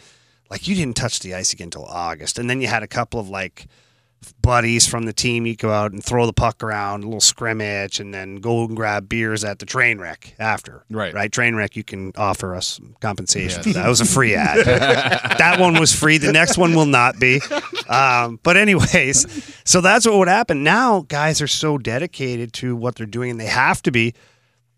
[0.48, 3.18] like you didn't touch the ice again until August, and then you had a couple
[3.18, 3.66] of like
[4.42, 5.46] buddies from the team.
[5.46, 8.76] You go out and throw the puck around, a little scrimmage, and then go and
[8.76, 10.84] grab beers at the train wreck after.
[10.90, 11.14] Right.
[11.14, 11.30] right.
[11.30, 13.62] Train wreck, you can offer us compensation.
[13.62, 14.64] for That That was a free ad.
[14.66, 16.18] that one was free.
[16.18, 17.40] The next one will not be.
[17.88, 19.26] Um, but anyways,
[19.64, 20.62] so that's what would happen.
[20.62, 24.14] Now guys are so dedicated to what they're doing, and they have to be.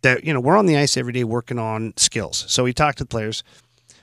[0.02, 2.46] That you know, we're on the ice every day working on skills.
[2.48, 3.42] So we talk to the players.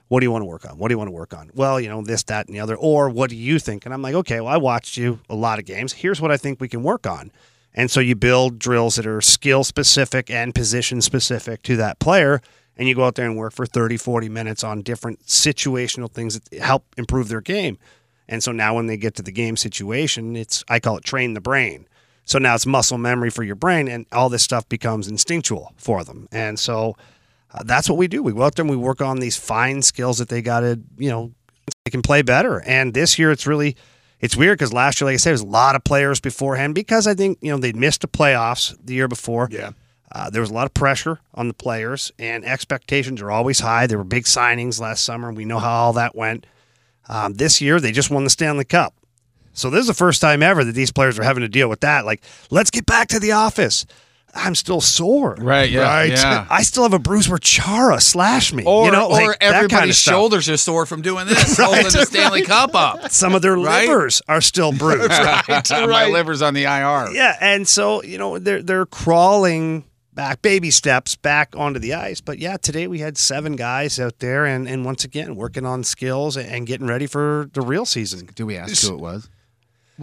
[0.07, 0.77] What do you want to work on?
[0.77, 1.51] What do you want to work on?
[1.53, 2.75] Well, you know, this, that, and the other.
[2.75, 3.85] Or what do you think?
[3.85, 5.93] And I'm like, okay, well, I watched you a lot of games.
[5.93, 7.31] Here's what I think we can work on.
[7.73, 12.41] And so you build drills that are skill specific and position specific to that player.
[12.77, 16.39] And you go out there and work for 30, 40 minutes on different situational things
[16.39, 17.77] that help improve their game.
[18.29, 21.33] And so now when they get to the game situation, it's, I call it train
[21.33, 21.87] the brain.
[22.25, 26.03] So now it's muscle memory for your brain, and all this stuff becomes instinctual for
[26.03, 26.27] them.
[26.29, 26.97] And so
[27.53, 28.21] uh, that's what we do.
[28.21, 30.79] We go out there and we work on these fine skills that they got to,
[30.97, 31.31] you know,
[31.85, 32.61] they can play better.
[32.61, 33.75] And this year it's really,
[34.19, 36.75] it's weird because last year, like I said, there was a lot of players beforehand
[36.75, 39.47] because I think, you know, they'd missed the playoffs the year before.
[39.51, 39.71] Yeah.
[40.11, 43.87] Uh, there was a lot of pressure on the players, and expectations are always high.
[43.87, 46.45] There were big signings last summer, and we know how all that went.
[47.09, 48.93] Um, this year, they just won the Stanley Cup.
[49.51, 51.81] So this is the first time ever that these players are having to deal with
[51.81, 52.05] that.
[52.05, 53.85] Like, let's get back to the office.
[54.37, 55.35] I'm still sore.
[55.39, 55.69] Right.
[55.69, 55.81] Yeah.
[55.81, 56.11] Right.
[56.11, 56.45] Yeah.
[56.49, 58.63] I still have a bruise where Chara slashed me.
[58.65, 60.13] Or, you know, like or that kind everybody's of stuff.
[60.13, 63.09] shoulders are sore from doing this, holding the Stanley Cup up.
[63.11, 63.87] Some of their Right?
[63.87, 65.09] livers are still bruised.
[65.09, 67.11] Right, My liver's on the IR.
[67.13, 72.21] Yeah, and so you know they're they're crawling back, baby steps back onto the ice.
[72.21, 75.83] But yeah, today we had seven guys out there, and and once again working on
[75.83, 78.29] skills and getting ready for the real season.
[78.35, 79.29] Do we ask who it was?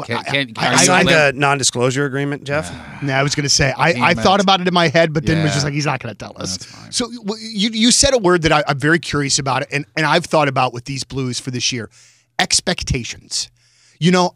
[0.07, 2.71] Can, can, I- I signed a non-disclosure agreement, Jeff.
[3.03, 5.27] Nah, I was going to say I, I thought about it in my head, but
[5.27, 6.57] then was just like he's not going to tell us.
[6.57, 6.91] That's fine.
[6.93, 10.07] So you you said a word that I, I'm very curious about it, and and
[10.07, 11.91] I've thought about with these Blues for this year,
[12.39, 13.51] expectations.
[14.01, 14.35] You know,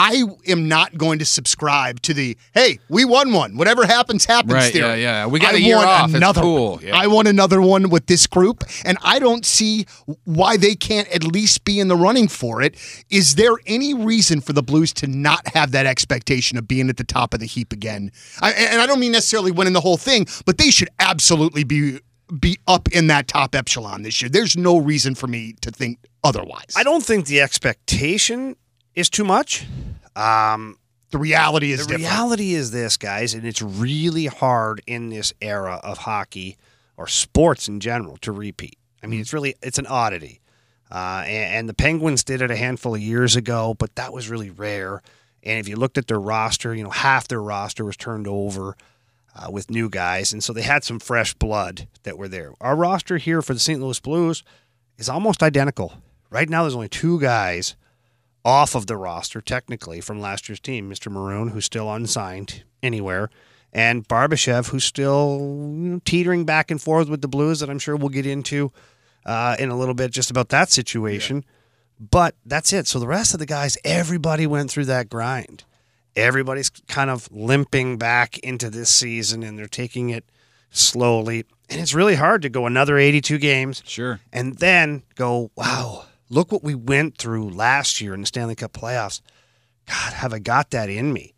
[0.00, 3.58] I am not going to subscribe to the hey, we won one.
[3.58, 4.54] Whatever happens, happens.
[4.54, 5.02] Right, theory.
[5.02, 5.26] yeah, yeah.
[5.26, 6.08] We got I a year want off.
[6.08, 6.80] It's Another cool.
[6.82, 6.96] Yeah.
[6.96, 9.84] I want another one with this group, and I don't see
[10.24, 12.76] why they can't at least be in the running for it.
[13.10, 16.96] Is there any reason for the Blues to not have that expectation of being at
[16.96, 18.10] the top of the heap again?
[18.40, 21.98] I, and I don't mean necessarily winning the whole thing, but they should absolutely be
[22.38, 24.30] be up in that top echelon this year.
[24.30, 26.72] There's no reason for me to think otherwise.
[26.76, 28.56] I don't think the expectation
[29.00, 29.66] is too much.
[30.14, 30.78] Um,
[31.10, 32.12] the reality is the different.
[32.12, 36.56] reality is this, guys, and it's really hard in this era of hockey
[36.96, 38.78] or sports in general to repeat.
[39.02, 40.40] I mean, it's really it's an oddity.
[40.90, 44.28] Uh, and, and the Penguins did it a handful of years ago, but that was
[44.28, 45.02] really rare.
[45.42, 48.76] And if you looked at their roster, you know, half their roster was turned over
[49.34, 52.52] uh, with new guys, and so they had some fresh blood that were there.
[52.60, 53.80] Our roster here for the St.
[53.80, 54.42] Louis Blues
[54.98, 55.94] is almost identical.
[56.28, 57.74] Right now, there's only two guys
[58.44, 60.90] off of the roster, technically, from last year's team.
[60.90, 61.10] Mr.
[61.10, 63.30] Maroon, who's still unsigned anywhere,
[63.72, 68.08] and Barbashev, who's still teetering back and forth with the Blues, that I'm sure we'll
[68.08, 68.72] get into
[69.26, 71.44] uh, in a little bit just about that situation.
[71.98, 72.86] But that's it.
[72.86, 75.64] So the rest of the guys, everybody went through that grind.
[76.16, 80.24] Everybody's kind of limping back into this season, and they're taking it
[80.70, 81.44] slowly.
[81.68, 84.18] And it's really hard to go another 82 games Sure.
[84.32, 88.72] and then go, wow, look what we went through last year in the Stanley Cup
[88.72, 89.20] playoffs.
[89.86, 91.34] God, have I got that in me?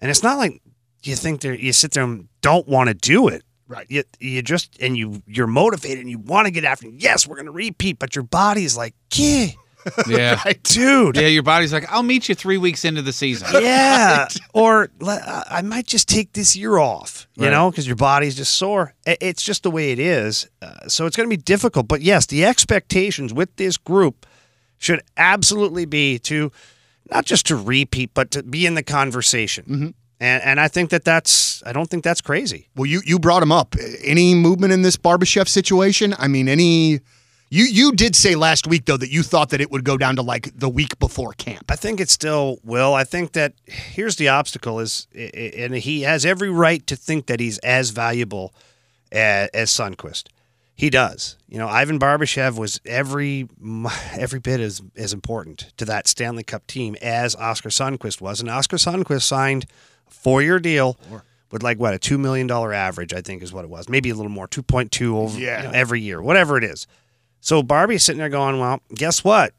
[0.00, 0.62] And it's not like
[1.02, 3.42] you think there, you sit there and don't want to do it.
[3.68, 3.86] Right.
[3.88, 6.94] You, you just, and you, you're motivated and you want to get after it.
[6.96, 9.46] Yes, we're going to repeat, but your body's like, yeah,
[10.08, 10.40] Yeah.
[10.62, 11.16] dude.
[11.16, 13.48] Yeah, your body's like, I'll meet you three weeks into the season.
[13.62, 14.28] Yeah.
[14.52, 17.50] Or I might just take this year off, you Right.
[17.50, 18.94] know, because your body's just sore.
[19.06, 20.48] It's just the way it is.
[20.62, 21.88] Uh, so it's going to be difficult.
[21.88, 24.25] But yes, the expectations with this group
[24.78, 26.52] should absolutely be to
[27.10, 29.64] not just to repeat, but to be in the conversation.
[29.64, 29.88] Mm-hmm.
[30.18, 32.68] And, and I think that that's, I don't think that's crazy.
[32.74, 33.76] Well, you you brought him up.
[34.02, 36.14] Any movement in this Barbashev situation?
[36.18, 37.00] I mean, any?
[37.48, 40.16] You you did say last week though that you thought that it would go down
[40.16, 41.70] to like the week before camp.
[41.70, 42.94] I think it still will.
[42.94, 47.38] I think that here's the obstacle is, and he has every right to think that
[47.38, 48.52] he's as valuable
[49.12, 50.24] as, as Sundquist.
[50.78, 51.38] He does.
[51.48, 53.48] You know, Ivan Barbashev was every
[54.12, 58.50] every bit as as important to that Stanley Cup team as Oscar Sundquist was, and
[58.50, 59.64] Oscar Sundquist signed
[60.06, 60.98] a four year deal
[61.50, 64.10] with like what a two million dollar average, I think is what it was, maybe
[64.10, 65.62] a little more, two point two over Yeah.
[65.62, 66.86] you know, every year, whatever it is.
[67.40, 69.54] So Barbie's sitting there going, well, guess what?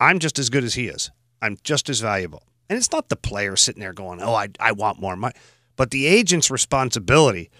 [0.00, 1.10] I'm just as good as he is.
[1.42, 2.44] I'm just as valuable.
[2.70, 5.34] And it's not the player sitting there going, oh, I, I want more money.
[5.76, 7.50] But the agent's responsibility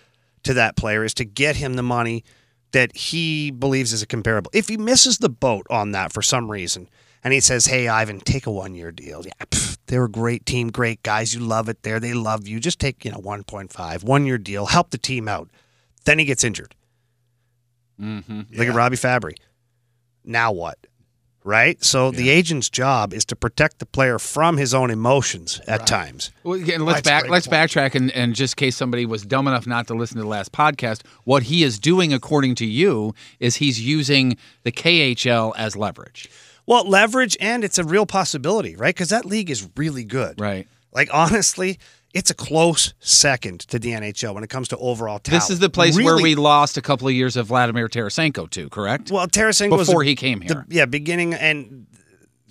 [0.45, 2.25] to that player is to get him the money
[2.73, 4.51] that he believes is a comparable.
[4.55, 6.89] If he misses the boat on that for some reason,
[7.23, 9.23] and he says, hey, Ivan, take a one year deal.
[9.25, 11.35] Yeah, pff, they're a great team, great guys.
[11.35, 12.01] You love it there.
[12.01, 12.61] They love you.
[12.61, 15.51] Just take, you know, 1.5, one year deal, help the team out.
[16.05, 16.75] Then he gets injured.
[18.01, 18.41] Mm-hmm.
[18.57, 19.35] Look at Robby Fabbri.
[20.25, 20.79] Now what?
[21.43, 21.83] Right?
[21.83, 26.31] So the agent's job is to protect the player from his own emotions at times.
[26.45, 27.31] Well, again, let's That's back.
[27.31, 27.71] Let's point.
[27.71, 30.29] backtrack, and, and just in case somebody was dumb enough not to listen to the
[30.29, 35.77] last podcast, what he is doing, according to you, is he's using the KHL as
[35.77, 36.29] leverage.
[36.67, 38.95] Well, leverage and it's a real possibility, right?
[38.95, 40.39] Because that league is really good.
[40.41, 40.69] Right.
[40.93, 41.79] Like honestly,
[42.15, 45.43] it's a close second to the NHL when it comes to overall talent.
[45.43, 48.69] This is the place where we lost a couple of years of Vladimir Tarasenko to,
[48.69, 49.11] correct?
[49.11, 50.65] Well, Tarasenko was Before he came here.
[50.69, 51.87] the- yeah, beginning and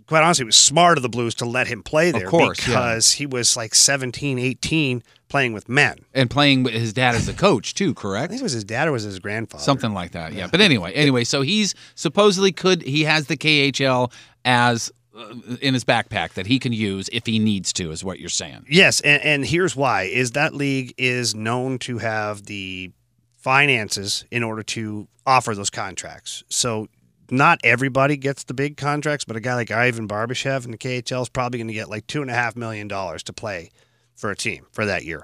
[0.09, 2.73] quite honestly, it was smart of the Blues to let him play there course, yeah.
[2.73, 5.97] because he was like 17, 18 playing with men.
[6.15, 8.29] and playing with his dad as a coach too, I correct?
[8.31, 9.63] think it was his dad or was his grandfather.
[9.63, 10.47] Something like that, yeah.
[10.49, 14.11] But anyway, anyway, so he's supposedly could he has the KHL
[14.43, 18.19] as Uh, in his backpack that he can use if he needs to, is what
[18.19, 18.65] you're saying.
[18.69, 22.91] Yes, and, and here's why: is that league is known to have the
[23.35, 26.43] finances in order to offer those contracts.
[26.49, 26.87] So
[27.31, 31.21] not everybody gets the big contracts, but a guy like Ivan Barbashev in the KHL
[31.21, 33.71] is probably going to get like two and a half million dollars to play
[34.15, 35.23] for a team for that year.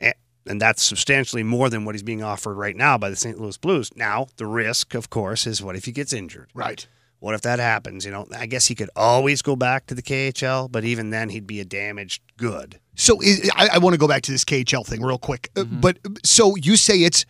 [0.00, 0.14] And,
[0.46, 3.40] and that's substantially more than what he's being offered right now by the St.
[3.40, 3.90] Louis Blues.
[3.96, 6.50] Now, the risk, of course, is what if he gets injured?
[6.54, 6.86] Right.
[7.18, 8.04] What if that happens?
[8.04, 11.30] You know, I guess he could always go back to the KHL, but even then,
[11.30, 12.78] he'd be a damaged good.
[12.94, 15.50] So is, I, I want to go back to this KHL thing real quick.
[15.56, 17.24] Uh, But so you say it's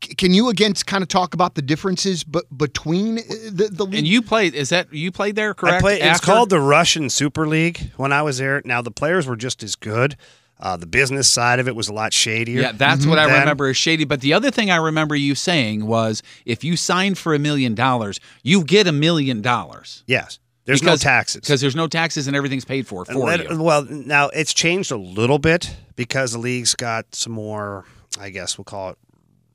[0.00, 3.98] can you again kind of talk about the differences but between uh, the the league?
[4.00, 4.54] And you played?
[4.54, 5.54] Is that you played there?
[5.54, 5.76] Correct.
[5.76, 8.62] I played, it's called the Russian Super League when I was there.
[8.64, 10.16] Now the players were just as good.
[10.60, 12.60] Uh, the business side of it was a lot shadier.
[12.62, 14.04] Yeah, that's what I Then- remember is shady.
[14.04, 17.74] But the other thing I remember you saying was, if you sign for a million
[17.74, 20.04] dollars, you get a million dollars.
[20.06, 20.38] Yes.
[20.64, 21.42] There's no taxes.
[21.42, 23.62] because there's no taxes and everything's paid for for you.
[23.62, 27.84] Well, now it's changed a little bit because the league's got some more,
[28.18, 28.98] I guess we'll call it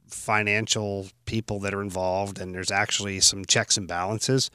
[0.08, 4.52] financial people that are involved, and there's actually some checks and balances.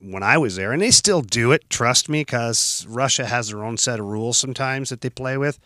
[0.00, 3.64] When I was there, and they still do it, trust me, because Russia has their
[3.64, 5.58] own set of rules sometimes that they play with.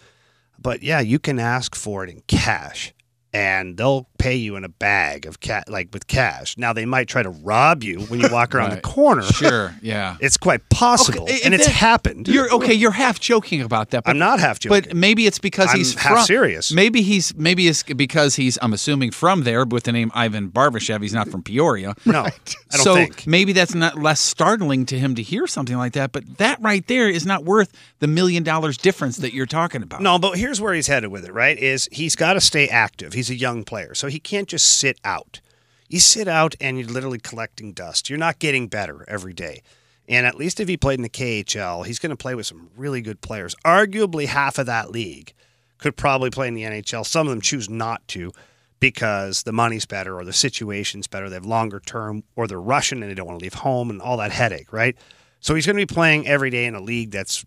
[0.59, 2.95] But yeah, you can ask for it in cash,
[3.33, 6.57] and they'll pay you in a bag of cat, like with cash.
[6.59, 9.23] Now they might try to rob you when you walk around the corner.
[9.23, 10.16] Sure, yeah.
[10.21, 12.29] It's quite possible, Okay, and it's happened.
[12.29, 12.75] You're okay.
[12.75, 14.05] You're half joking about that.
[14.05, 14.83] But, I'm not half joking.
[14.88, 16.73] But maybe it's because I'm he's half from, serious.
[16.73, 18.59] Maybe he's maybe it's because he's.
[18.61, 21.01] I'm assuming from there with the name Ivan Barbashev.
[21.03, 21.95] He's not from Peoria.
[22.05, 22.31] No, I
[22.71, 23.27] don't so think.
[23.27, 26.12] maybe that's not less startling to him to hear something like that.
[26.12, 30.03] But that right there is not worth the million dollars difference that you're talking about.
[30.03, 31.57] No, but here's where he's headed with it, right?
[31.57, 33.14] Is he's got to stay active.
[33.14, 35.40] He's a young player, so he can't just sit out.
[35.88, 38.08] You sit out and you're literally collecting dust.
[38.08, 39.62] You're not getting better every day.
[40.08, 42.70] And at least if he played in the KHL, he's going to play with some
[42.76, 43.54] really good players.
[43.64, 45.32] Arguably, half of that league
[45.78, 47.04] could probably play in the NHL.
[47.04, 48.32] Some of them choose not to
[48.80, 51.28] because the money's better or the situation's better.
[51.28, 54.02] They have longer term or they're Russian and they don't want to leave home and
[54.02, 54.96] all that headache, right?
[55.40, 57.44] So he's going to be playing every day in a league that's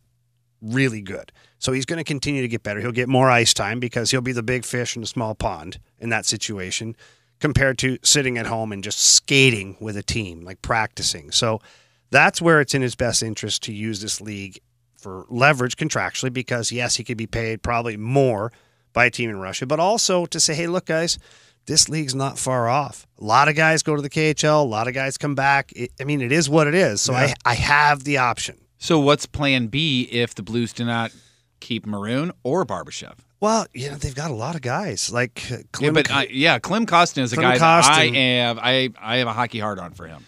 [0.62, 1.32] really good.
[1.60, 2.80] So he's going to continue to get better.
[2.80, 5.80] He'll get more ice time because he'll be the big fish in a small pond
[6.00, 6.96] in that situation
[7.40, 11.32] compared to sitting at home and just skating with a team, like practicing.
[11.32, 11.62] So
[12.12, 14.60] that's where it's in his best interest to use this league
[14.98, 18.52] for leverage contractually because, yes, he could be paid probably more
[18.94, 21.20] by a team in Russia, but also to say, hey, look, guys,
[21.66, 23.06] this league's not far off.
[23.20, 25.74] A lot of guys go to the KHL, a lot of guys come back.
[25.76, 27.02] It, I mean, it is what it is.
[27.02, 28.58] So I, I have the option.
[28.78, 31.12] So what's Plan B if the Blues do not
[31.66, 33.16] keep Maroon or Barbashev?
[33.40, 36.28] Well, you know, they've got a lot of guys like uh, Yeah, Klim but I,
[36.32, 38.60] yeah, Klim Kostin is a Klim guy that I have.
[38.62, 40.26] I I have a hockey hard on for him.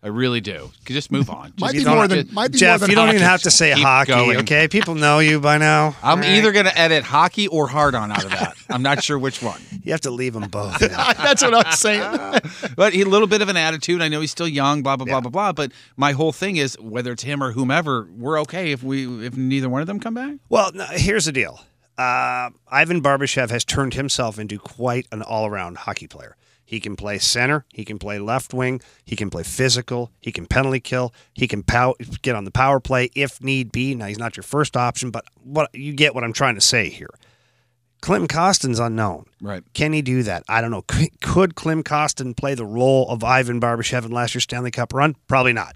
[0.00, 0.70] I really do.
[0.86, 1.52] Just move on.
[1.58, 3.42] might be you more than to- might be Jeff, more than you don't even have
[3.42, 4.36] to say Keep hockey, going.
[4.38, 4.68] okay?
[4.68, 5.96] People know you by now.
[6.04, 6.36] I'm All right?
[6.36, 8.56] either going to edit hockey or hard on out of that.
[8.70, 9.60] I'm not sure which one.
[9.88, 10.78] You have to leave them both.
[10.80, 12.02] That's what I'm saying.
[12.76, 14.02] But a little bit of an attitude.
[14.02, 14.82] I know he's still young.
[14.82, 15.52] Blah blah blah blah blah.
[15.52, 19.34] But my whole thing is whether it's him or whomever, we're okay if we if
[19.34, 20.34] neither one of them come back.
[20.50, 21.58] well, no, here's the deal.
[21.96, 26.36] Uh, Ivan Barbashev has turned himself into quite an all-around hockey player.
[26.68, 27.64] He can play center.
[27.72, 28.82] He can play left wing.
[29.02, 30.12] He can play physical.
[30.20, 31.14] He can penalty kill.
[31.32, 33.94] He can pow- get on the power play if need be.
[33.94, 36.90] Now he's not your first option, but what you get what I'm trying to say
[36.90, 37.08] here.
[38.02, 39.24] Klim Kostin's unknown.
[39.40, 39.64] Right.
[39.72, 40.42] Can he do that?
[40.46, 40.82] I don't know.
[40.82, 44.92] Could, could Klim Kostin play the role of Ivan Barbashev in last year's Stanley Cup
[44.92, 45.16] run?
[45.26, 45.74] Probably not.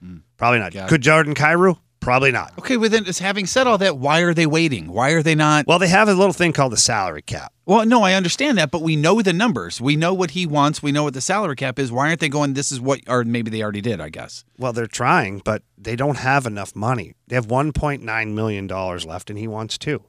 [0.00, 0.16] Hmm.
[0.38, 0.72] Probably not.
[0.72, 0.88] Got it.
[0.88, 1.78] Could Jordan Kyrou?
[2.02, 2.52] Probably not.
[2.58, 2.76] Okay.
[2.76, 4.92] Well, then, having said all that, why are they waiting?
[4.92, 5.68] Why are they not?
[5.68, 7.52] Well, they have a little thing called the salary cap.
[7.64, 9.80] Well, no, I understand that, but we know the numbers.
[9.80, 10.82] We know what he wants.
[10.82, 11.92] We know what the salary cap is.
[11.92, 12.54] Why aren't they going?
[12.54, 14.00] This is what, or maybe they already did.
[14.00, 14.44] I guess.
[14.58, 17.14] Well, they're trying, but they don't have enough money.
[17.28, 20.02] They have $1.9 million left, and he wants two.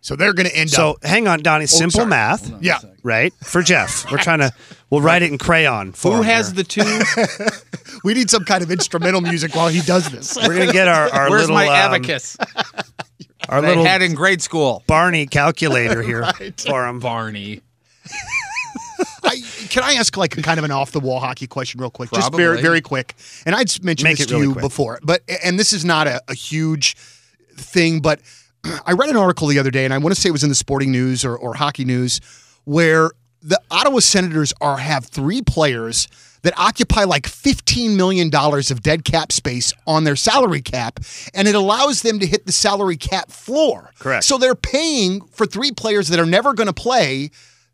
[0.00, 0.96] So they're going to end So up.
[1.02, 1.66] So hang on, Donnie.
[1.66, 2.08] Simple sorry.
[2.10, 2.78] math, Yeah.
[3.02, 3.32] right?
[3.42, 4.10] For Jeff.
[4.10, 4.52] We're trying to,
[4.90, 6.56] we'll write it in crayon for Who has here.
[6.56, 7.60] the two?
[8.04, 10.36] We need some kind of instrumental music while he does this.
[10.36, 12.36] We're going to get our, our Where's little, my um, abacus?
[13.48, 14.84] our that little had in grade school.
[14.86, 16.24] Barney calculator here
[16.58, 17.00] for him.
[17.00, 17.60] Barney.
[19.24, 21.90] I, can I ask like a kind of an off the wall hockey question real
[21.90, 22.10] quick?
[22.12, 22.62] Just very Probably.
[22.62, 23.14] very quick.
[23.44, 24.62] And I'd mentioned Make this to really you quick.
[24.62, 26.94] before, but and this is not a, a huge
[27.56, 28.20] thing, but
[28.86, 30.48] I read an article the other day, and I want to say it was in
[30.48, 32.20] the Sporting News or, or Hockey News,
[32.64, 33.10] where
[33.42, 36.08] the Ottawa Senators are have three players
[36.42, 41.00] that occupy like $15 million of dead cap space on their salary cap,
[41.34, 43.90] and it allows them to hit the salary cap floor.
[43.98, 44.24] Correct.
[44.24, 47.30] So they're paying for three players that are never going to play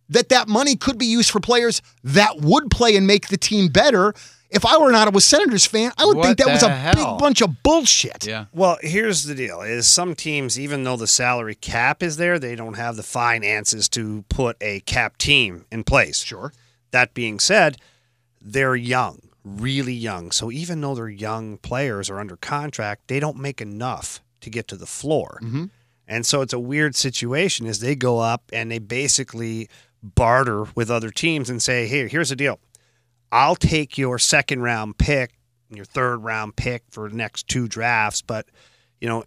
[0.08, 3.68] that that money could be used for players that would play and make the team
[3.68, 4.14] better.
[4.54, 6.94] If I were an Ottawa Senators fan, I would What think that was a hell?
[6.94, 8.26] big bunch of bullshit.
[8.26, 8.46] Yeah.
[8.52, 12.54] Well, here's the deal: is some teams, even though the salary cap is there, they
[12.54, 16.22] don't have the finances to put a cap team in place.
[16.22, 16.52] Sure.
[16.92, 17.78] That being said,
[18.40, 20.30] they're young, really young.
[20.30, 24.68] So even though they're young players or under contract, they don't make enough to get
[24.68, 25.40] to the floor.
[25.42, 25.64] Mm-hmm.
[26.06, 29.68] And so it's a weird situation as they go up and they basically
[30.02, 32.60] barter with other teams and say, "Hey, here's the deal.
[33.34, 35.32] I'll take your second round pick
[35.68, 38.46] and your third round pick for the next two drafts, but
[39.00, 39.24] you know,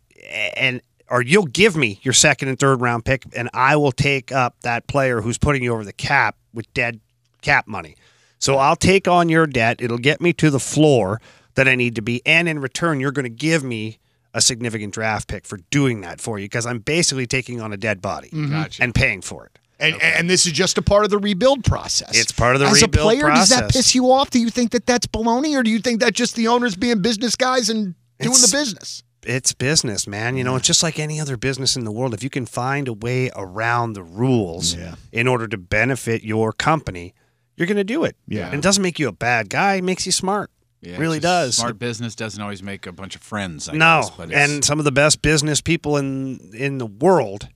[0.56, 4.32] and or you'll give me your second and third round pick, and I will take
[4.32, 7.02] up that player who's putting you over the cap with dead
[7.42, 7.98] cap money.
[8.40, 9.82] So I'll take on your debt.
[9.82, 11.20] It'll get me to the floor
[11.56, 14.00] that I need to be, and in return, you're going to give me
[14.34, 17.78] a significant draft pick for doing that for you because I'm basically taking on a
[17.78, 18.52] dead body mm-hmm.
[18.52, 18.84] Gotcha.
[18.84, 19.60] and paying for it.
[19.80, 22.18] And, and this is just a part of the rebuild process.
[22.18, 23.12] It's part of the As rebuild process.
[23.12, 24.30] As a player, does that piss you off?
[24.32, 27.02] Do you think that that's baloney, or do you think that just the owners being
[27.02, 29.04] business guys and doing It's- the business?
[29.24, 30.38] it's business, man.
[30.38, 32.14] You know, it's just like any other business in the world.
[32.14, 34.76] If you can find a way around the rules
[35.12, 37.14] in order to benefit your company,
[37.58, 38.16] you're going to do it.
[38.28, 38.46] Yeah.
[38.48, 40.50] And it doesn't make you a bad guy, it makes you smart.
[40.80, 41.58] Yeah, It really does.
[41.58, 43.68] Smart business doesn't always make a bunch of friends.
[43.68, 44.02] I no.
[44.02, 47.50] guess, but and some of the best business people in in the world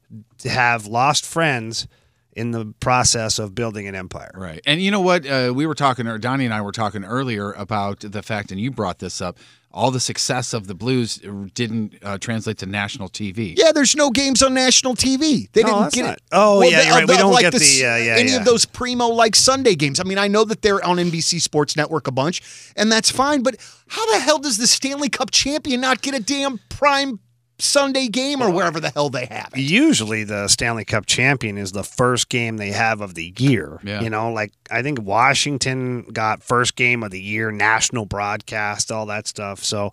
[0.43, 1.87] have lost friends
[2.33, 4.31] in the process of building an empire.
[4.33, 4.61] Right.
[4.65, 5.25] And you know what?
[5.25, 8.59] Uh, we were talking, or Donnie and I were talking earlier about the fact, and
[8.59, 9.37] you brought this up,
[9.73, 11.21] all the success of the Blues
[11.53, 13.53] didn't uh, translate to national TV.
[13.57, 15.49] Yeah, there's no games on national TV.
[15.53, 16.23] They No, didn't that's get not- it.
[16.33, 17.07] oh, yeah, you're right.
[17.07, 18.37] We don't like get this- the, uh, yeah, any yeah.
[18.39, 19.99] of those primo like Sunday games.
[20.01, 22.41] I mean, I know that they're on NBC Sports Network a bunch,
[22.75, 23.43] and that's fine.
[23.43, 23.55] But
[23.87, 27.19] how the hell does the Stanley Cup champion not get a damn prime
[27.61, 29.59] Sunday game or wherever the hell they have it?
[29.59, 33.79] Usually, the Stanley Cup champion is the first game they have of the year.
[33.83, 34.01] Yeah.
[34.01, 39.05] You know, like I think Washington got first game of the year, national broadcast, all
[39.07, 39.63] that stuff.
[39.63, 39.91] So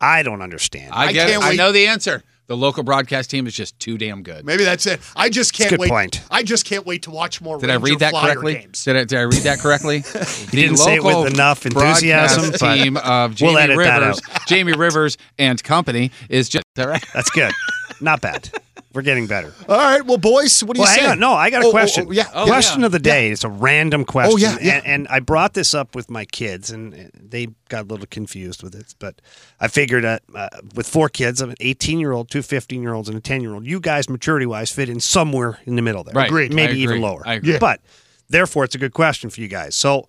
[0.00, 0.92] I don't understand.
[0.94, 1.46] I I get can't it.
[1.46, 2.22] I know the answer.
[2.48, 4.46] The local broadcast team is just too damn good.
[4.46, 5.00] Maybe that's it.
[5.14, 5.90] I just can't a good wait.
[5.90, 6.22] point.
[6.30, 7.58] I just can't wait to watch more.
[7.58, 8.54] Did I read that Flyer correctly?
[8.54, 8.84] Games.
[8.84, 10.02] Did I, did I read that correctly?
[10.50, 14.20] You didn't say it with enough enthusiasm, but team of Jamie we'll edit that Rivers,
[14.46, 17.04] Jamie Rivers and company is just is that right?
[17.12, 17.52] That's good.
[18.00, 18.50] Not bad.
[18.98, 19.54] We're getting better.
[19.68, 21.14] All right, well, boys, what do you Well, say?
[21.20, 22.06] No, I got a Oh, oh, question.
[22.08, 22.26] oh, yeah.
[22.34, 22.86] Oh, question yeah.
[22.86, 23.30] of the day.
[23.30, 24.32] It's a random question.
[24.34, 24.78] Oh yeah, yeah.
[24.78, 28.64] And, and I brought this up with my kids, and they got a little confused
[28.64, 28.96] with it.
[28.98, 29.20] But
[29.60, 32.92] I figured that uh, with four kids, of an 18 year old, two 15 year
[32.92, 35.82] olds, and a 10 year old, you guys, maturity wise, fit in somewhere in the
[35.82, 36.14] middle there.
[36.14, 36.26] Right.
[36.26, 36.52] Agreed.
[36.52, 37.22] Maybe I even lower.
[37.24, 37.52] I agree.
[37.52, 37.58] Yeah.
[37.60, 37.80] But
[38.28, 39.76] therefore, it's a good question for you guys.
[39.76, 40.08] So,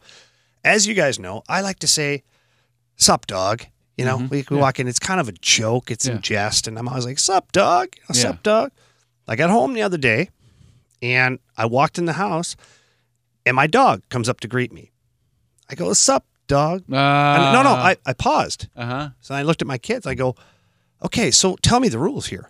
[0.64, 2.24] as you guys know, I like to say,
[2.96, 3.66] sup, dog.
[4.00, 6.12] You know, we, we walk in, it's kind of a joke, it's Mm-hmm.
[6.14, 6.16] Yeah.
[6.18, 7.90] in jest, and I'm always like, sup, dog?
[7.98, 8.22] Know, Yeah.
[8.22, 8.72] Sup, dog?
[9.28, 10.30] I got home the other day
[11.02, 12.56] and I walked in the house
[13.46, 14.92] and my dog comes up to greet me.
[15.70, 16.84] I go, Sup, dog?
[16.92, 18.68] Uh, And- no, no, I, I paused.
[18.76, 19.10] Uh huh.
[19.22, 20.08] So I looked at my kids.
[20.08, 20.36] I go,
[21.02, 22.50] Okay, so tell me the rules here.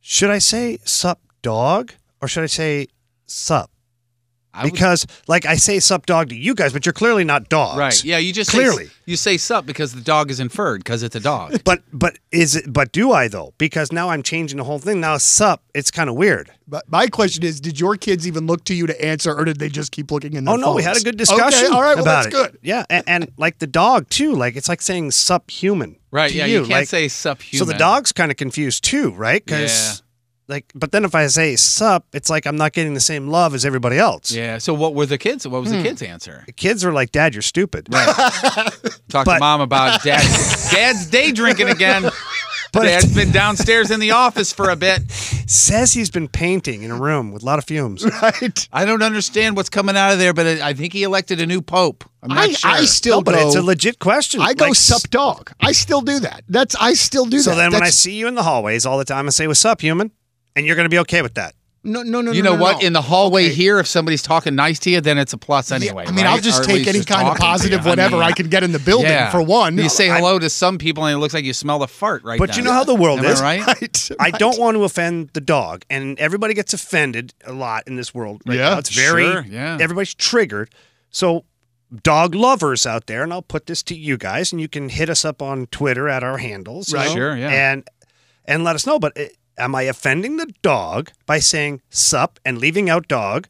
[0.00, 1.92] Should I say sup, dog?
[2.20, 2.86] Or should I say
[3.26, 3.70] sup?
[4.54, 7.48] I would- Because, like, I say sup, dog to you guys, but you're clearly not
[7.48, 7.78] dogs.
[7.78, 8.04] Right.
[8.04, 8.18] Yeah.
[8.18, 8.86] You just Clearly.
[8.86, 11.58] say, you say sup because the dog is inferred because it's a dog.
[11.64, 13.54] But but is it but do I though?
[13.58, 15.00] Because now I'm changing the whole thing.
[15.00, 16.50] Now sup, it's kind of weird.
[16.68, 19.58] But my question is, did your kids even look to you to answer, or did
[19.58, 21.66] they just keep looking in their Oh no, we had a good discussion.
[21.66, 22.30] Okay, all right, well about that's it.
[22.52, 22.58] good.
[22.62, 24.34] Yeah, and, and like the dog too.
[24.34, 25.96] Like it's like saying sup human.
[26.10, 26.30] Right.
[26.30, 26.44] to yeah.
[26.46, 27.66] You, You, can't like- say sup human.
[27.66, 29.42] So the dog's kind of confused too, right?
[29.46, 29.66] Yeah.
[30.46, 33.28] Because like, but then if I say sup, it's like I'm not getting the same
[33.28, 34.30] love as everybody else.
[34.30, 34.58] Yeah.
[34.58, 35.46] So what were the kids?
[35.46, 35.78] What was Hmm.
[35.78, 36.42] the kids' answer?
[36.46, 37.88] The kids are like, Dad, you're stupid.
[37.92, 40.22] Talk But- to mom about dad.
[40.70, 42.08] Dad's day drinking again.
[42.72, 45.10] But Dad's been downstairs in the office for a bit.
[45.10, 48.02] Says he's been painting in a room with a lot of fumes.
[48.22, 48.66] Right.
[48.72, 51.60] I don't understand what's coming out of there, but I think he elected a new
[51.60, 52.02] pope.
[52.22, 52.70] I'm not I, sure.
[52.70, 53.46] I still no, but go.
[53.46, 54.40] it's a legit question.
[54.40, 55.52] I go Like, sup dog.
[55.60, 56.44] I still do that.
[56.48, 57.42] That's I still do that.
[57.42, 57.56] So that.
[57.56, 59.64] then when I That's- see you in the hallways all the time, I say, "What's
[59.66, 60.10] up, human?"
[60.56, 61.54] And you're going to be okay with that.
[61.84, 62.32] no no no no.
[62.32, 62.80] you no, know no, what?
[62.82, 62.86] no.
[62.86, 63.54] In the hallway Okay.
[63.54, 66.04] here, if somebody's talking nice to you, then it's a plus Yeah, anyway.
[66.06, 66.34] I mean, right?
[66.34, 67.88] I'll just Or take any just kind of positive you.
[67.88, 69.30] whatever mean, I can get in the building yeah.
[69.30, 69.76] for one.
[69.78, 72.22] You say I- hello to some people, and it looks like you smell the fart
[72.22, 72.56] right But now.
[72.56, 73.40] you know how the world Am is.
[73.40, 73.66] I right?
[73.66, 77.96] Right, I don't want to offend the dog, and everybody gets offended a lot in
[77.96, 78.42] this world.
[78.46, 78.78] Right Yeah, now.
[78.78, 79.78] it's very sure, yeah.
[79.80, 80.70] everybody's triggered.
[81.10, 81.44] So,
[82.02, 85.10] dog lovers out there, and I'll put this to you guys, and you can hit
[85.10, 87.08] us up on Twitter at our handles, you Right.
[87.08, 87.48] know, Sure, yeah.
[87.72, 87.88] and
[88.44, 88.98] and let us know.
[89.00, 89.24] But uh,
[89.58, 93.46] am I offending the dog by saying "sup" and leaving out dog,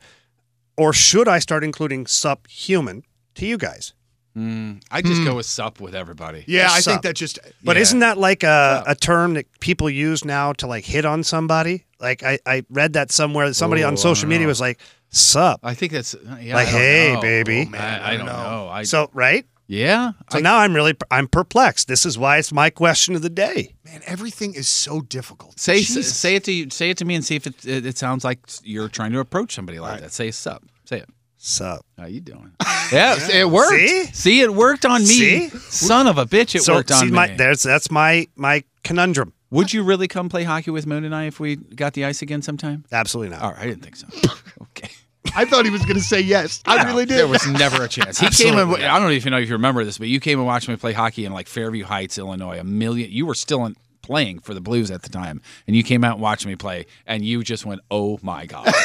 [0.77, 3.95] or should I start including "sup" human to you guys?
[4.35, 5.27] Hmm, I just hmm.
[5.27, 6.43] go with sup with everybody.
[6.47, 6.93] Yeah, I Sup.
[6.93, 7.39] think that just.
[7.63, 7.83] But Yeah.
[7.83, 11.85] isn't that like a, a term that people use now to like hit on somebody?
[12.01, 13.49] Like I, I read that somewhere.
[13.49, 14.49] that Somebody Oh, on social media know.
[14.49, 14.81] was like,
[15.11, 17.21] "Sup." I think that's yeah, Like, hey, know.
[17.21, 17.65] baby.
[17.67, 18.69] Oh, man, I, don't know.
[18.73, 19.45] I, So right.
[19.73, 21.89] Yeah, So I- now I'm really I'm perplexed.
[21.89, 23.75] This is why it's my question of the day.
[23.85, 25.59] Man, everything is so difficult.
[25.59, 26.15] say Jesus.
[26.15, 28.23] say it to you, say it to me and see if it, it, it sounds
[28.25, 30.13] like you're trying to approach somebody like that.
[30.13, 30.63] Say sup.
[30.85, 31.09] Say it.
[31.39, 31.85] Sup.
[31.99, 32.53] How you doing?
[32.93, 34.15] yeah, it worked.
[34.15, 34.41] See?
[34.41, 35.07] it worked on me.
[35.07, 35.49] See?
[35.49, 37.13] Son of a bitch, it so worked on see, me.
[37.13, 39.33] my, there's that's my my conundrum.
[39.51, 42.23] Would you really come play hockey with Moon and I if we got the ice
[42.23, 42.85] again sometime?
[42.93, 43.43] Absolutely not.
[43.43, 44.07] All right, I didn't think so.
[44.63, 44.89] Okay.
[45.35, 46.63] I thought he was going to say yes.
[46.67, 47.19] I really did.
[47.19, 48.19] There was never a chance.
[48.19, 48.85] He came and Absolutely.
[48.87, 50.69] I don't know if you know if you remember this, but you came and watched
[50.69, 52.59] me play hockey in like Fairview Heights, Illinois.
[52.59, 53.11] A million.
[53.11, 56.15] You were still in playing for the Blues at the time, and you came out
[56.15, 58.73] and watched me play, and you just went, "Oh my god."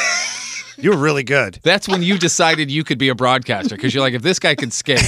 [0.80, 1.60] You were really good.
[1.64, 4.54] That's when you decided you could be a broadcaster because you're like, if this guy
[4.54, 5.02] can skate,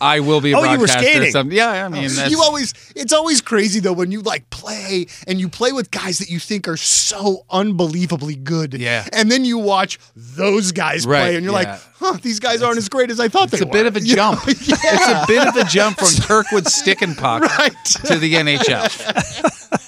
[0.00, 1.30] I will be a Oh, you were skating.
[1.30, 4.48] Some- yeah, I mean, oh, that's, you always it's always crazy though when you like
[4.50, 8.74] play and you play with guys that you think are so unbelievably good.
[8.74, 9.06] Yeah.
[9.12, 11.70] And then you watch those guys Right, play and you're yeah.
[11.72, 13.62] like, huh, these guys aren't as great as I thought they were.
[13.68, 14.34] it's a bit of a You know?
[14.34, 14.48] jump.
[14.48, 17.72] It's a bit of a jump from Kirkwood stick and puck Right.
[18.06, 19.84] to the NHL.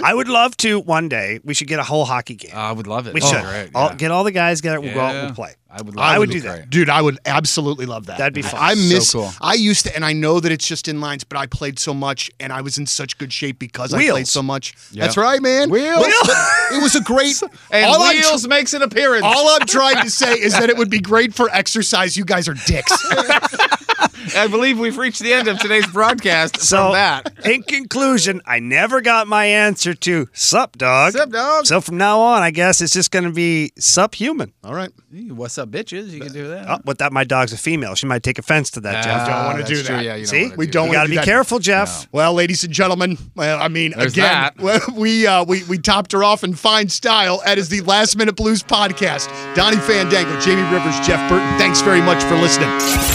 [0.04, 1.40] I would love to one day.
[1.44, 2.52] We should get a whole hockey game.
[2.54, 3.14] Oh, I would love it.
[3.14, 4.80] we Oh, should great, All, get all the guys together.
[4.80, 5.54] We'll go out and we'll play.
[5.70, 5.98] I would.
[5.98, 6.32] I would it.
[6.32, 6.50] do Great.
[6.60, 6.70] that.
[6.70, 8.16] Dude, I would absolutely love that.
[8.16, 8.58] That'd be fun.
[8.58, 9.12] I So miss.
[9.12, 9.30] cool.
[9.42, 11.92] I used to, and I know that it's just in lines, but I played so
[11.92, 14.74] much, and I was in such good shape because I played so much.
[14.92, 15.02] Yeah.
[15.04, 15.68] That's right, man.
[15.70, 16.06] Wheels.
[16.06, 17.40] But- but it was a great.
[17.70, 19.24] And all I'm Wheels tr- makes an appearance.
[19.24, 22.16] all I'm trying to say is that it would be great for exercise.
[22.16, 22.92] You guys are dicks.
[24.36, 27.32] I believe we've reached the end of today's broadcast So, from that.
[27.46, 31.12] in conclusion, I never got my answer to sup dog.
[31.14, 31.66] Sup, dog?
[31.66, 34.52] So from now on, I guess it's just going to be sup human.
[34.62, 34.90] all right.
[35.10, 36.10] What's up, bitches?
[36.10, 36.68] You can do that.
[36.68, 37.94] Oh, but that my dog's a female.
[37.94, 39.26] She might take offense to that, Jeff.
[39.26, 39.96] don't wanna that's do true.
[39.96, 40.04] that.
[40.04, 41.24] Yeah, you don't See, we do don't You got to do be that.
[41.24, 42.08] careful, Jeff.
[42.12, 44.92] Well, ladies and gentlemen, well, I mean, There's again, that.
[44.96, 47.42] we uh, we we topped her off in fine style.
[47.44, 49.28] That is the Last Minute Blues podcast.
[49.54, 51.58] Donnie Fandango, Jamie Rivers, Jeff Burton.
[51.58, 52.68] Thanks very much for listening.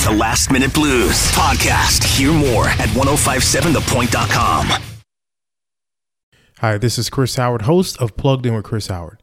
[0.04, 2.04] The Last Minute Blues podcast.
[2.18, 4.84] Hear more at 1057thepoint.com.
[6.60, 9.23] Hi, this is Chris Howard, host of Plugged In with Chris Howard.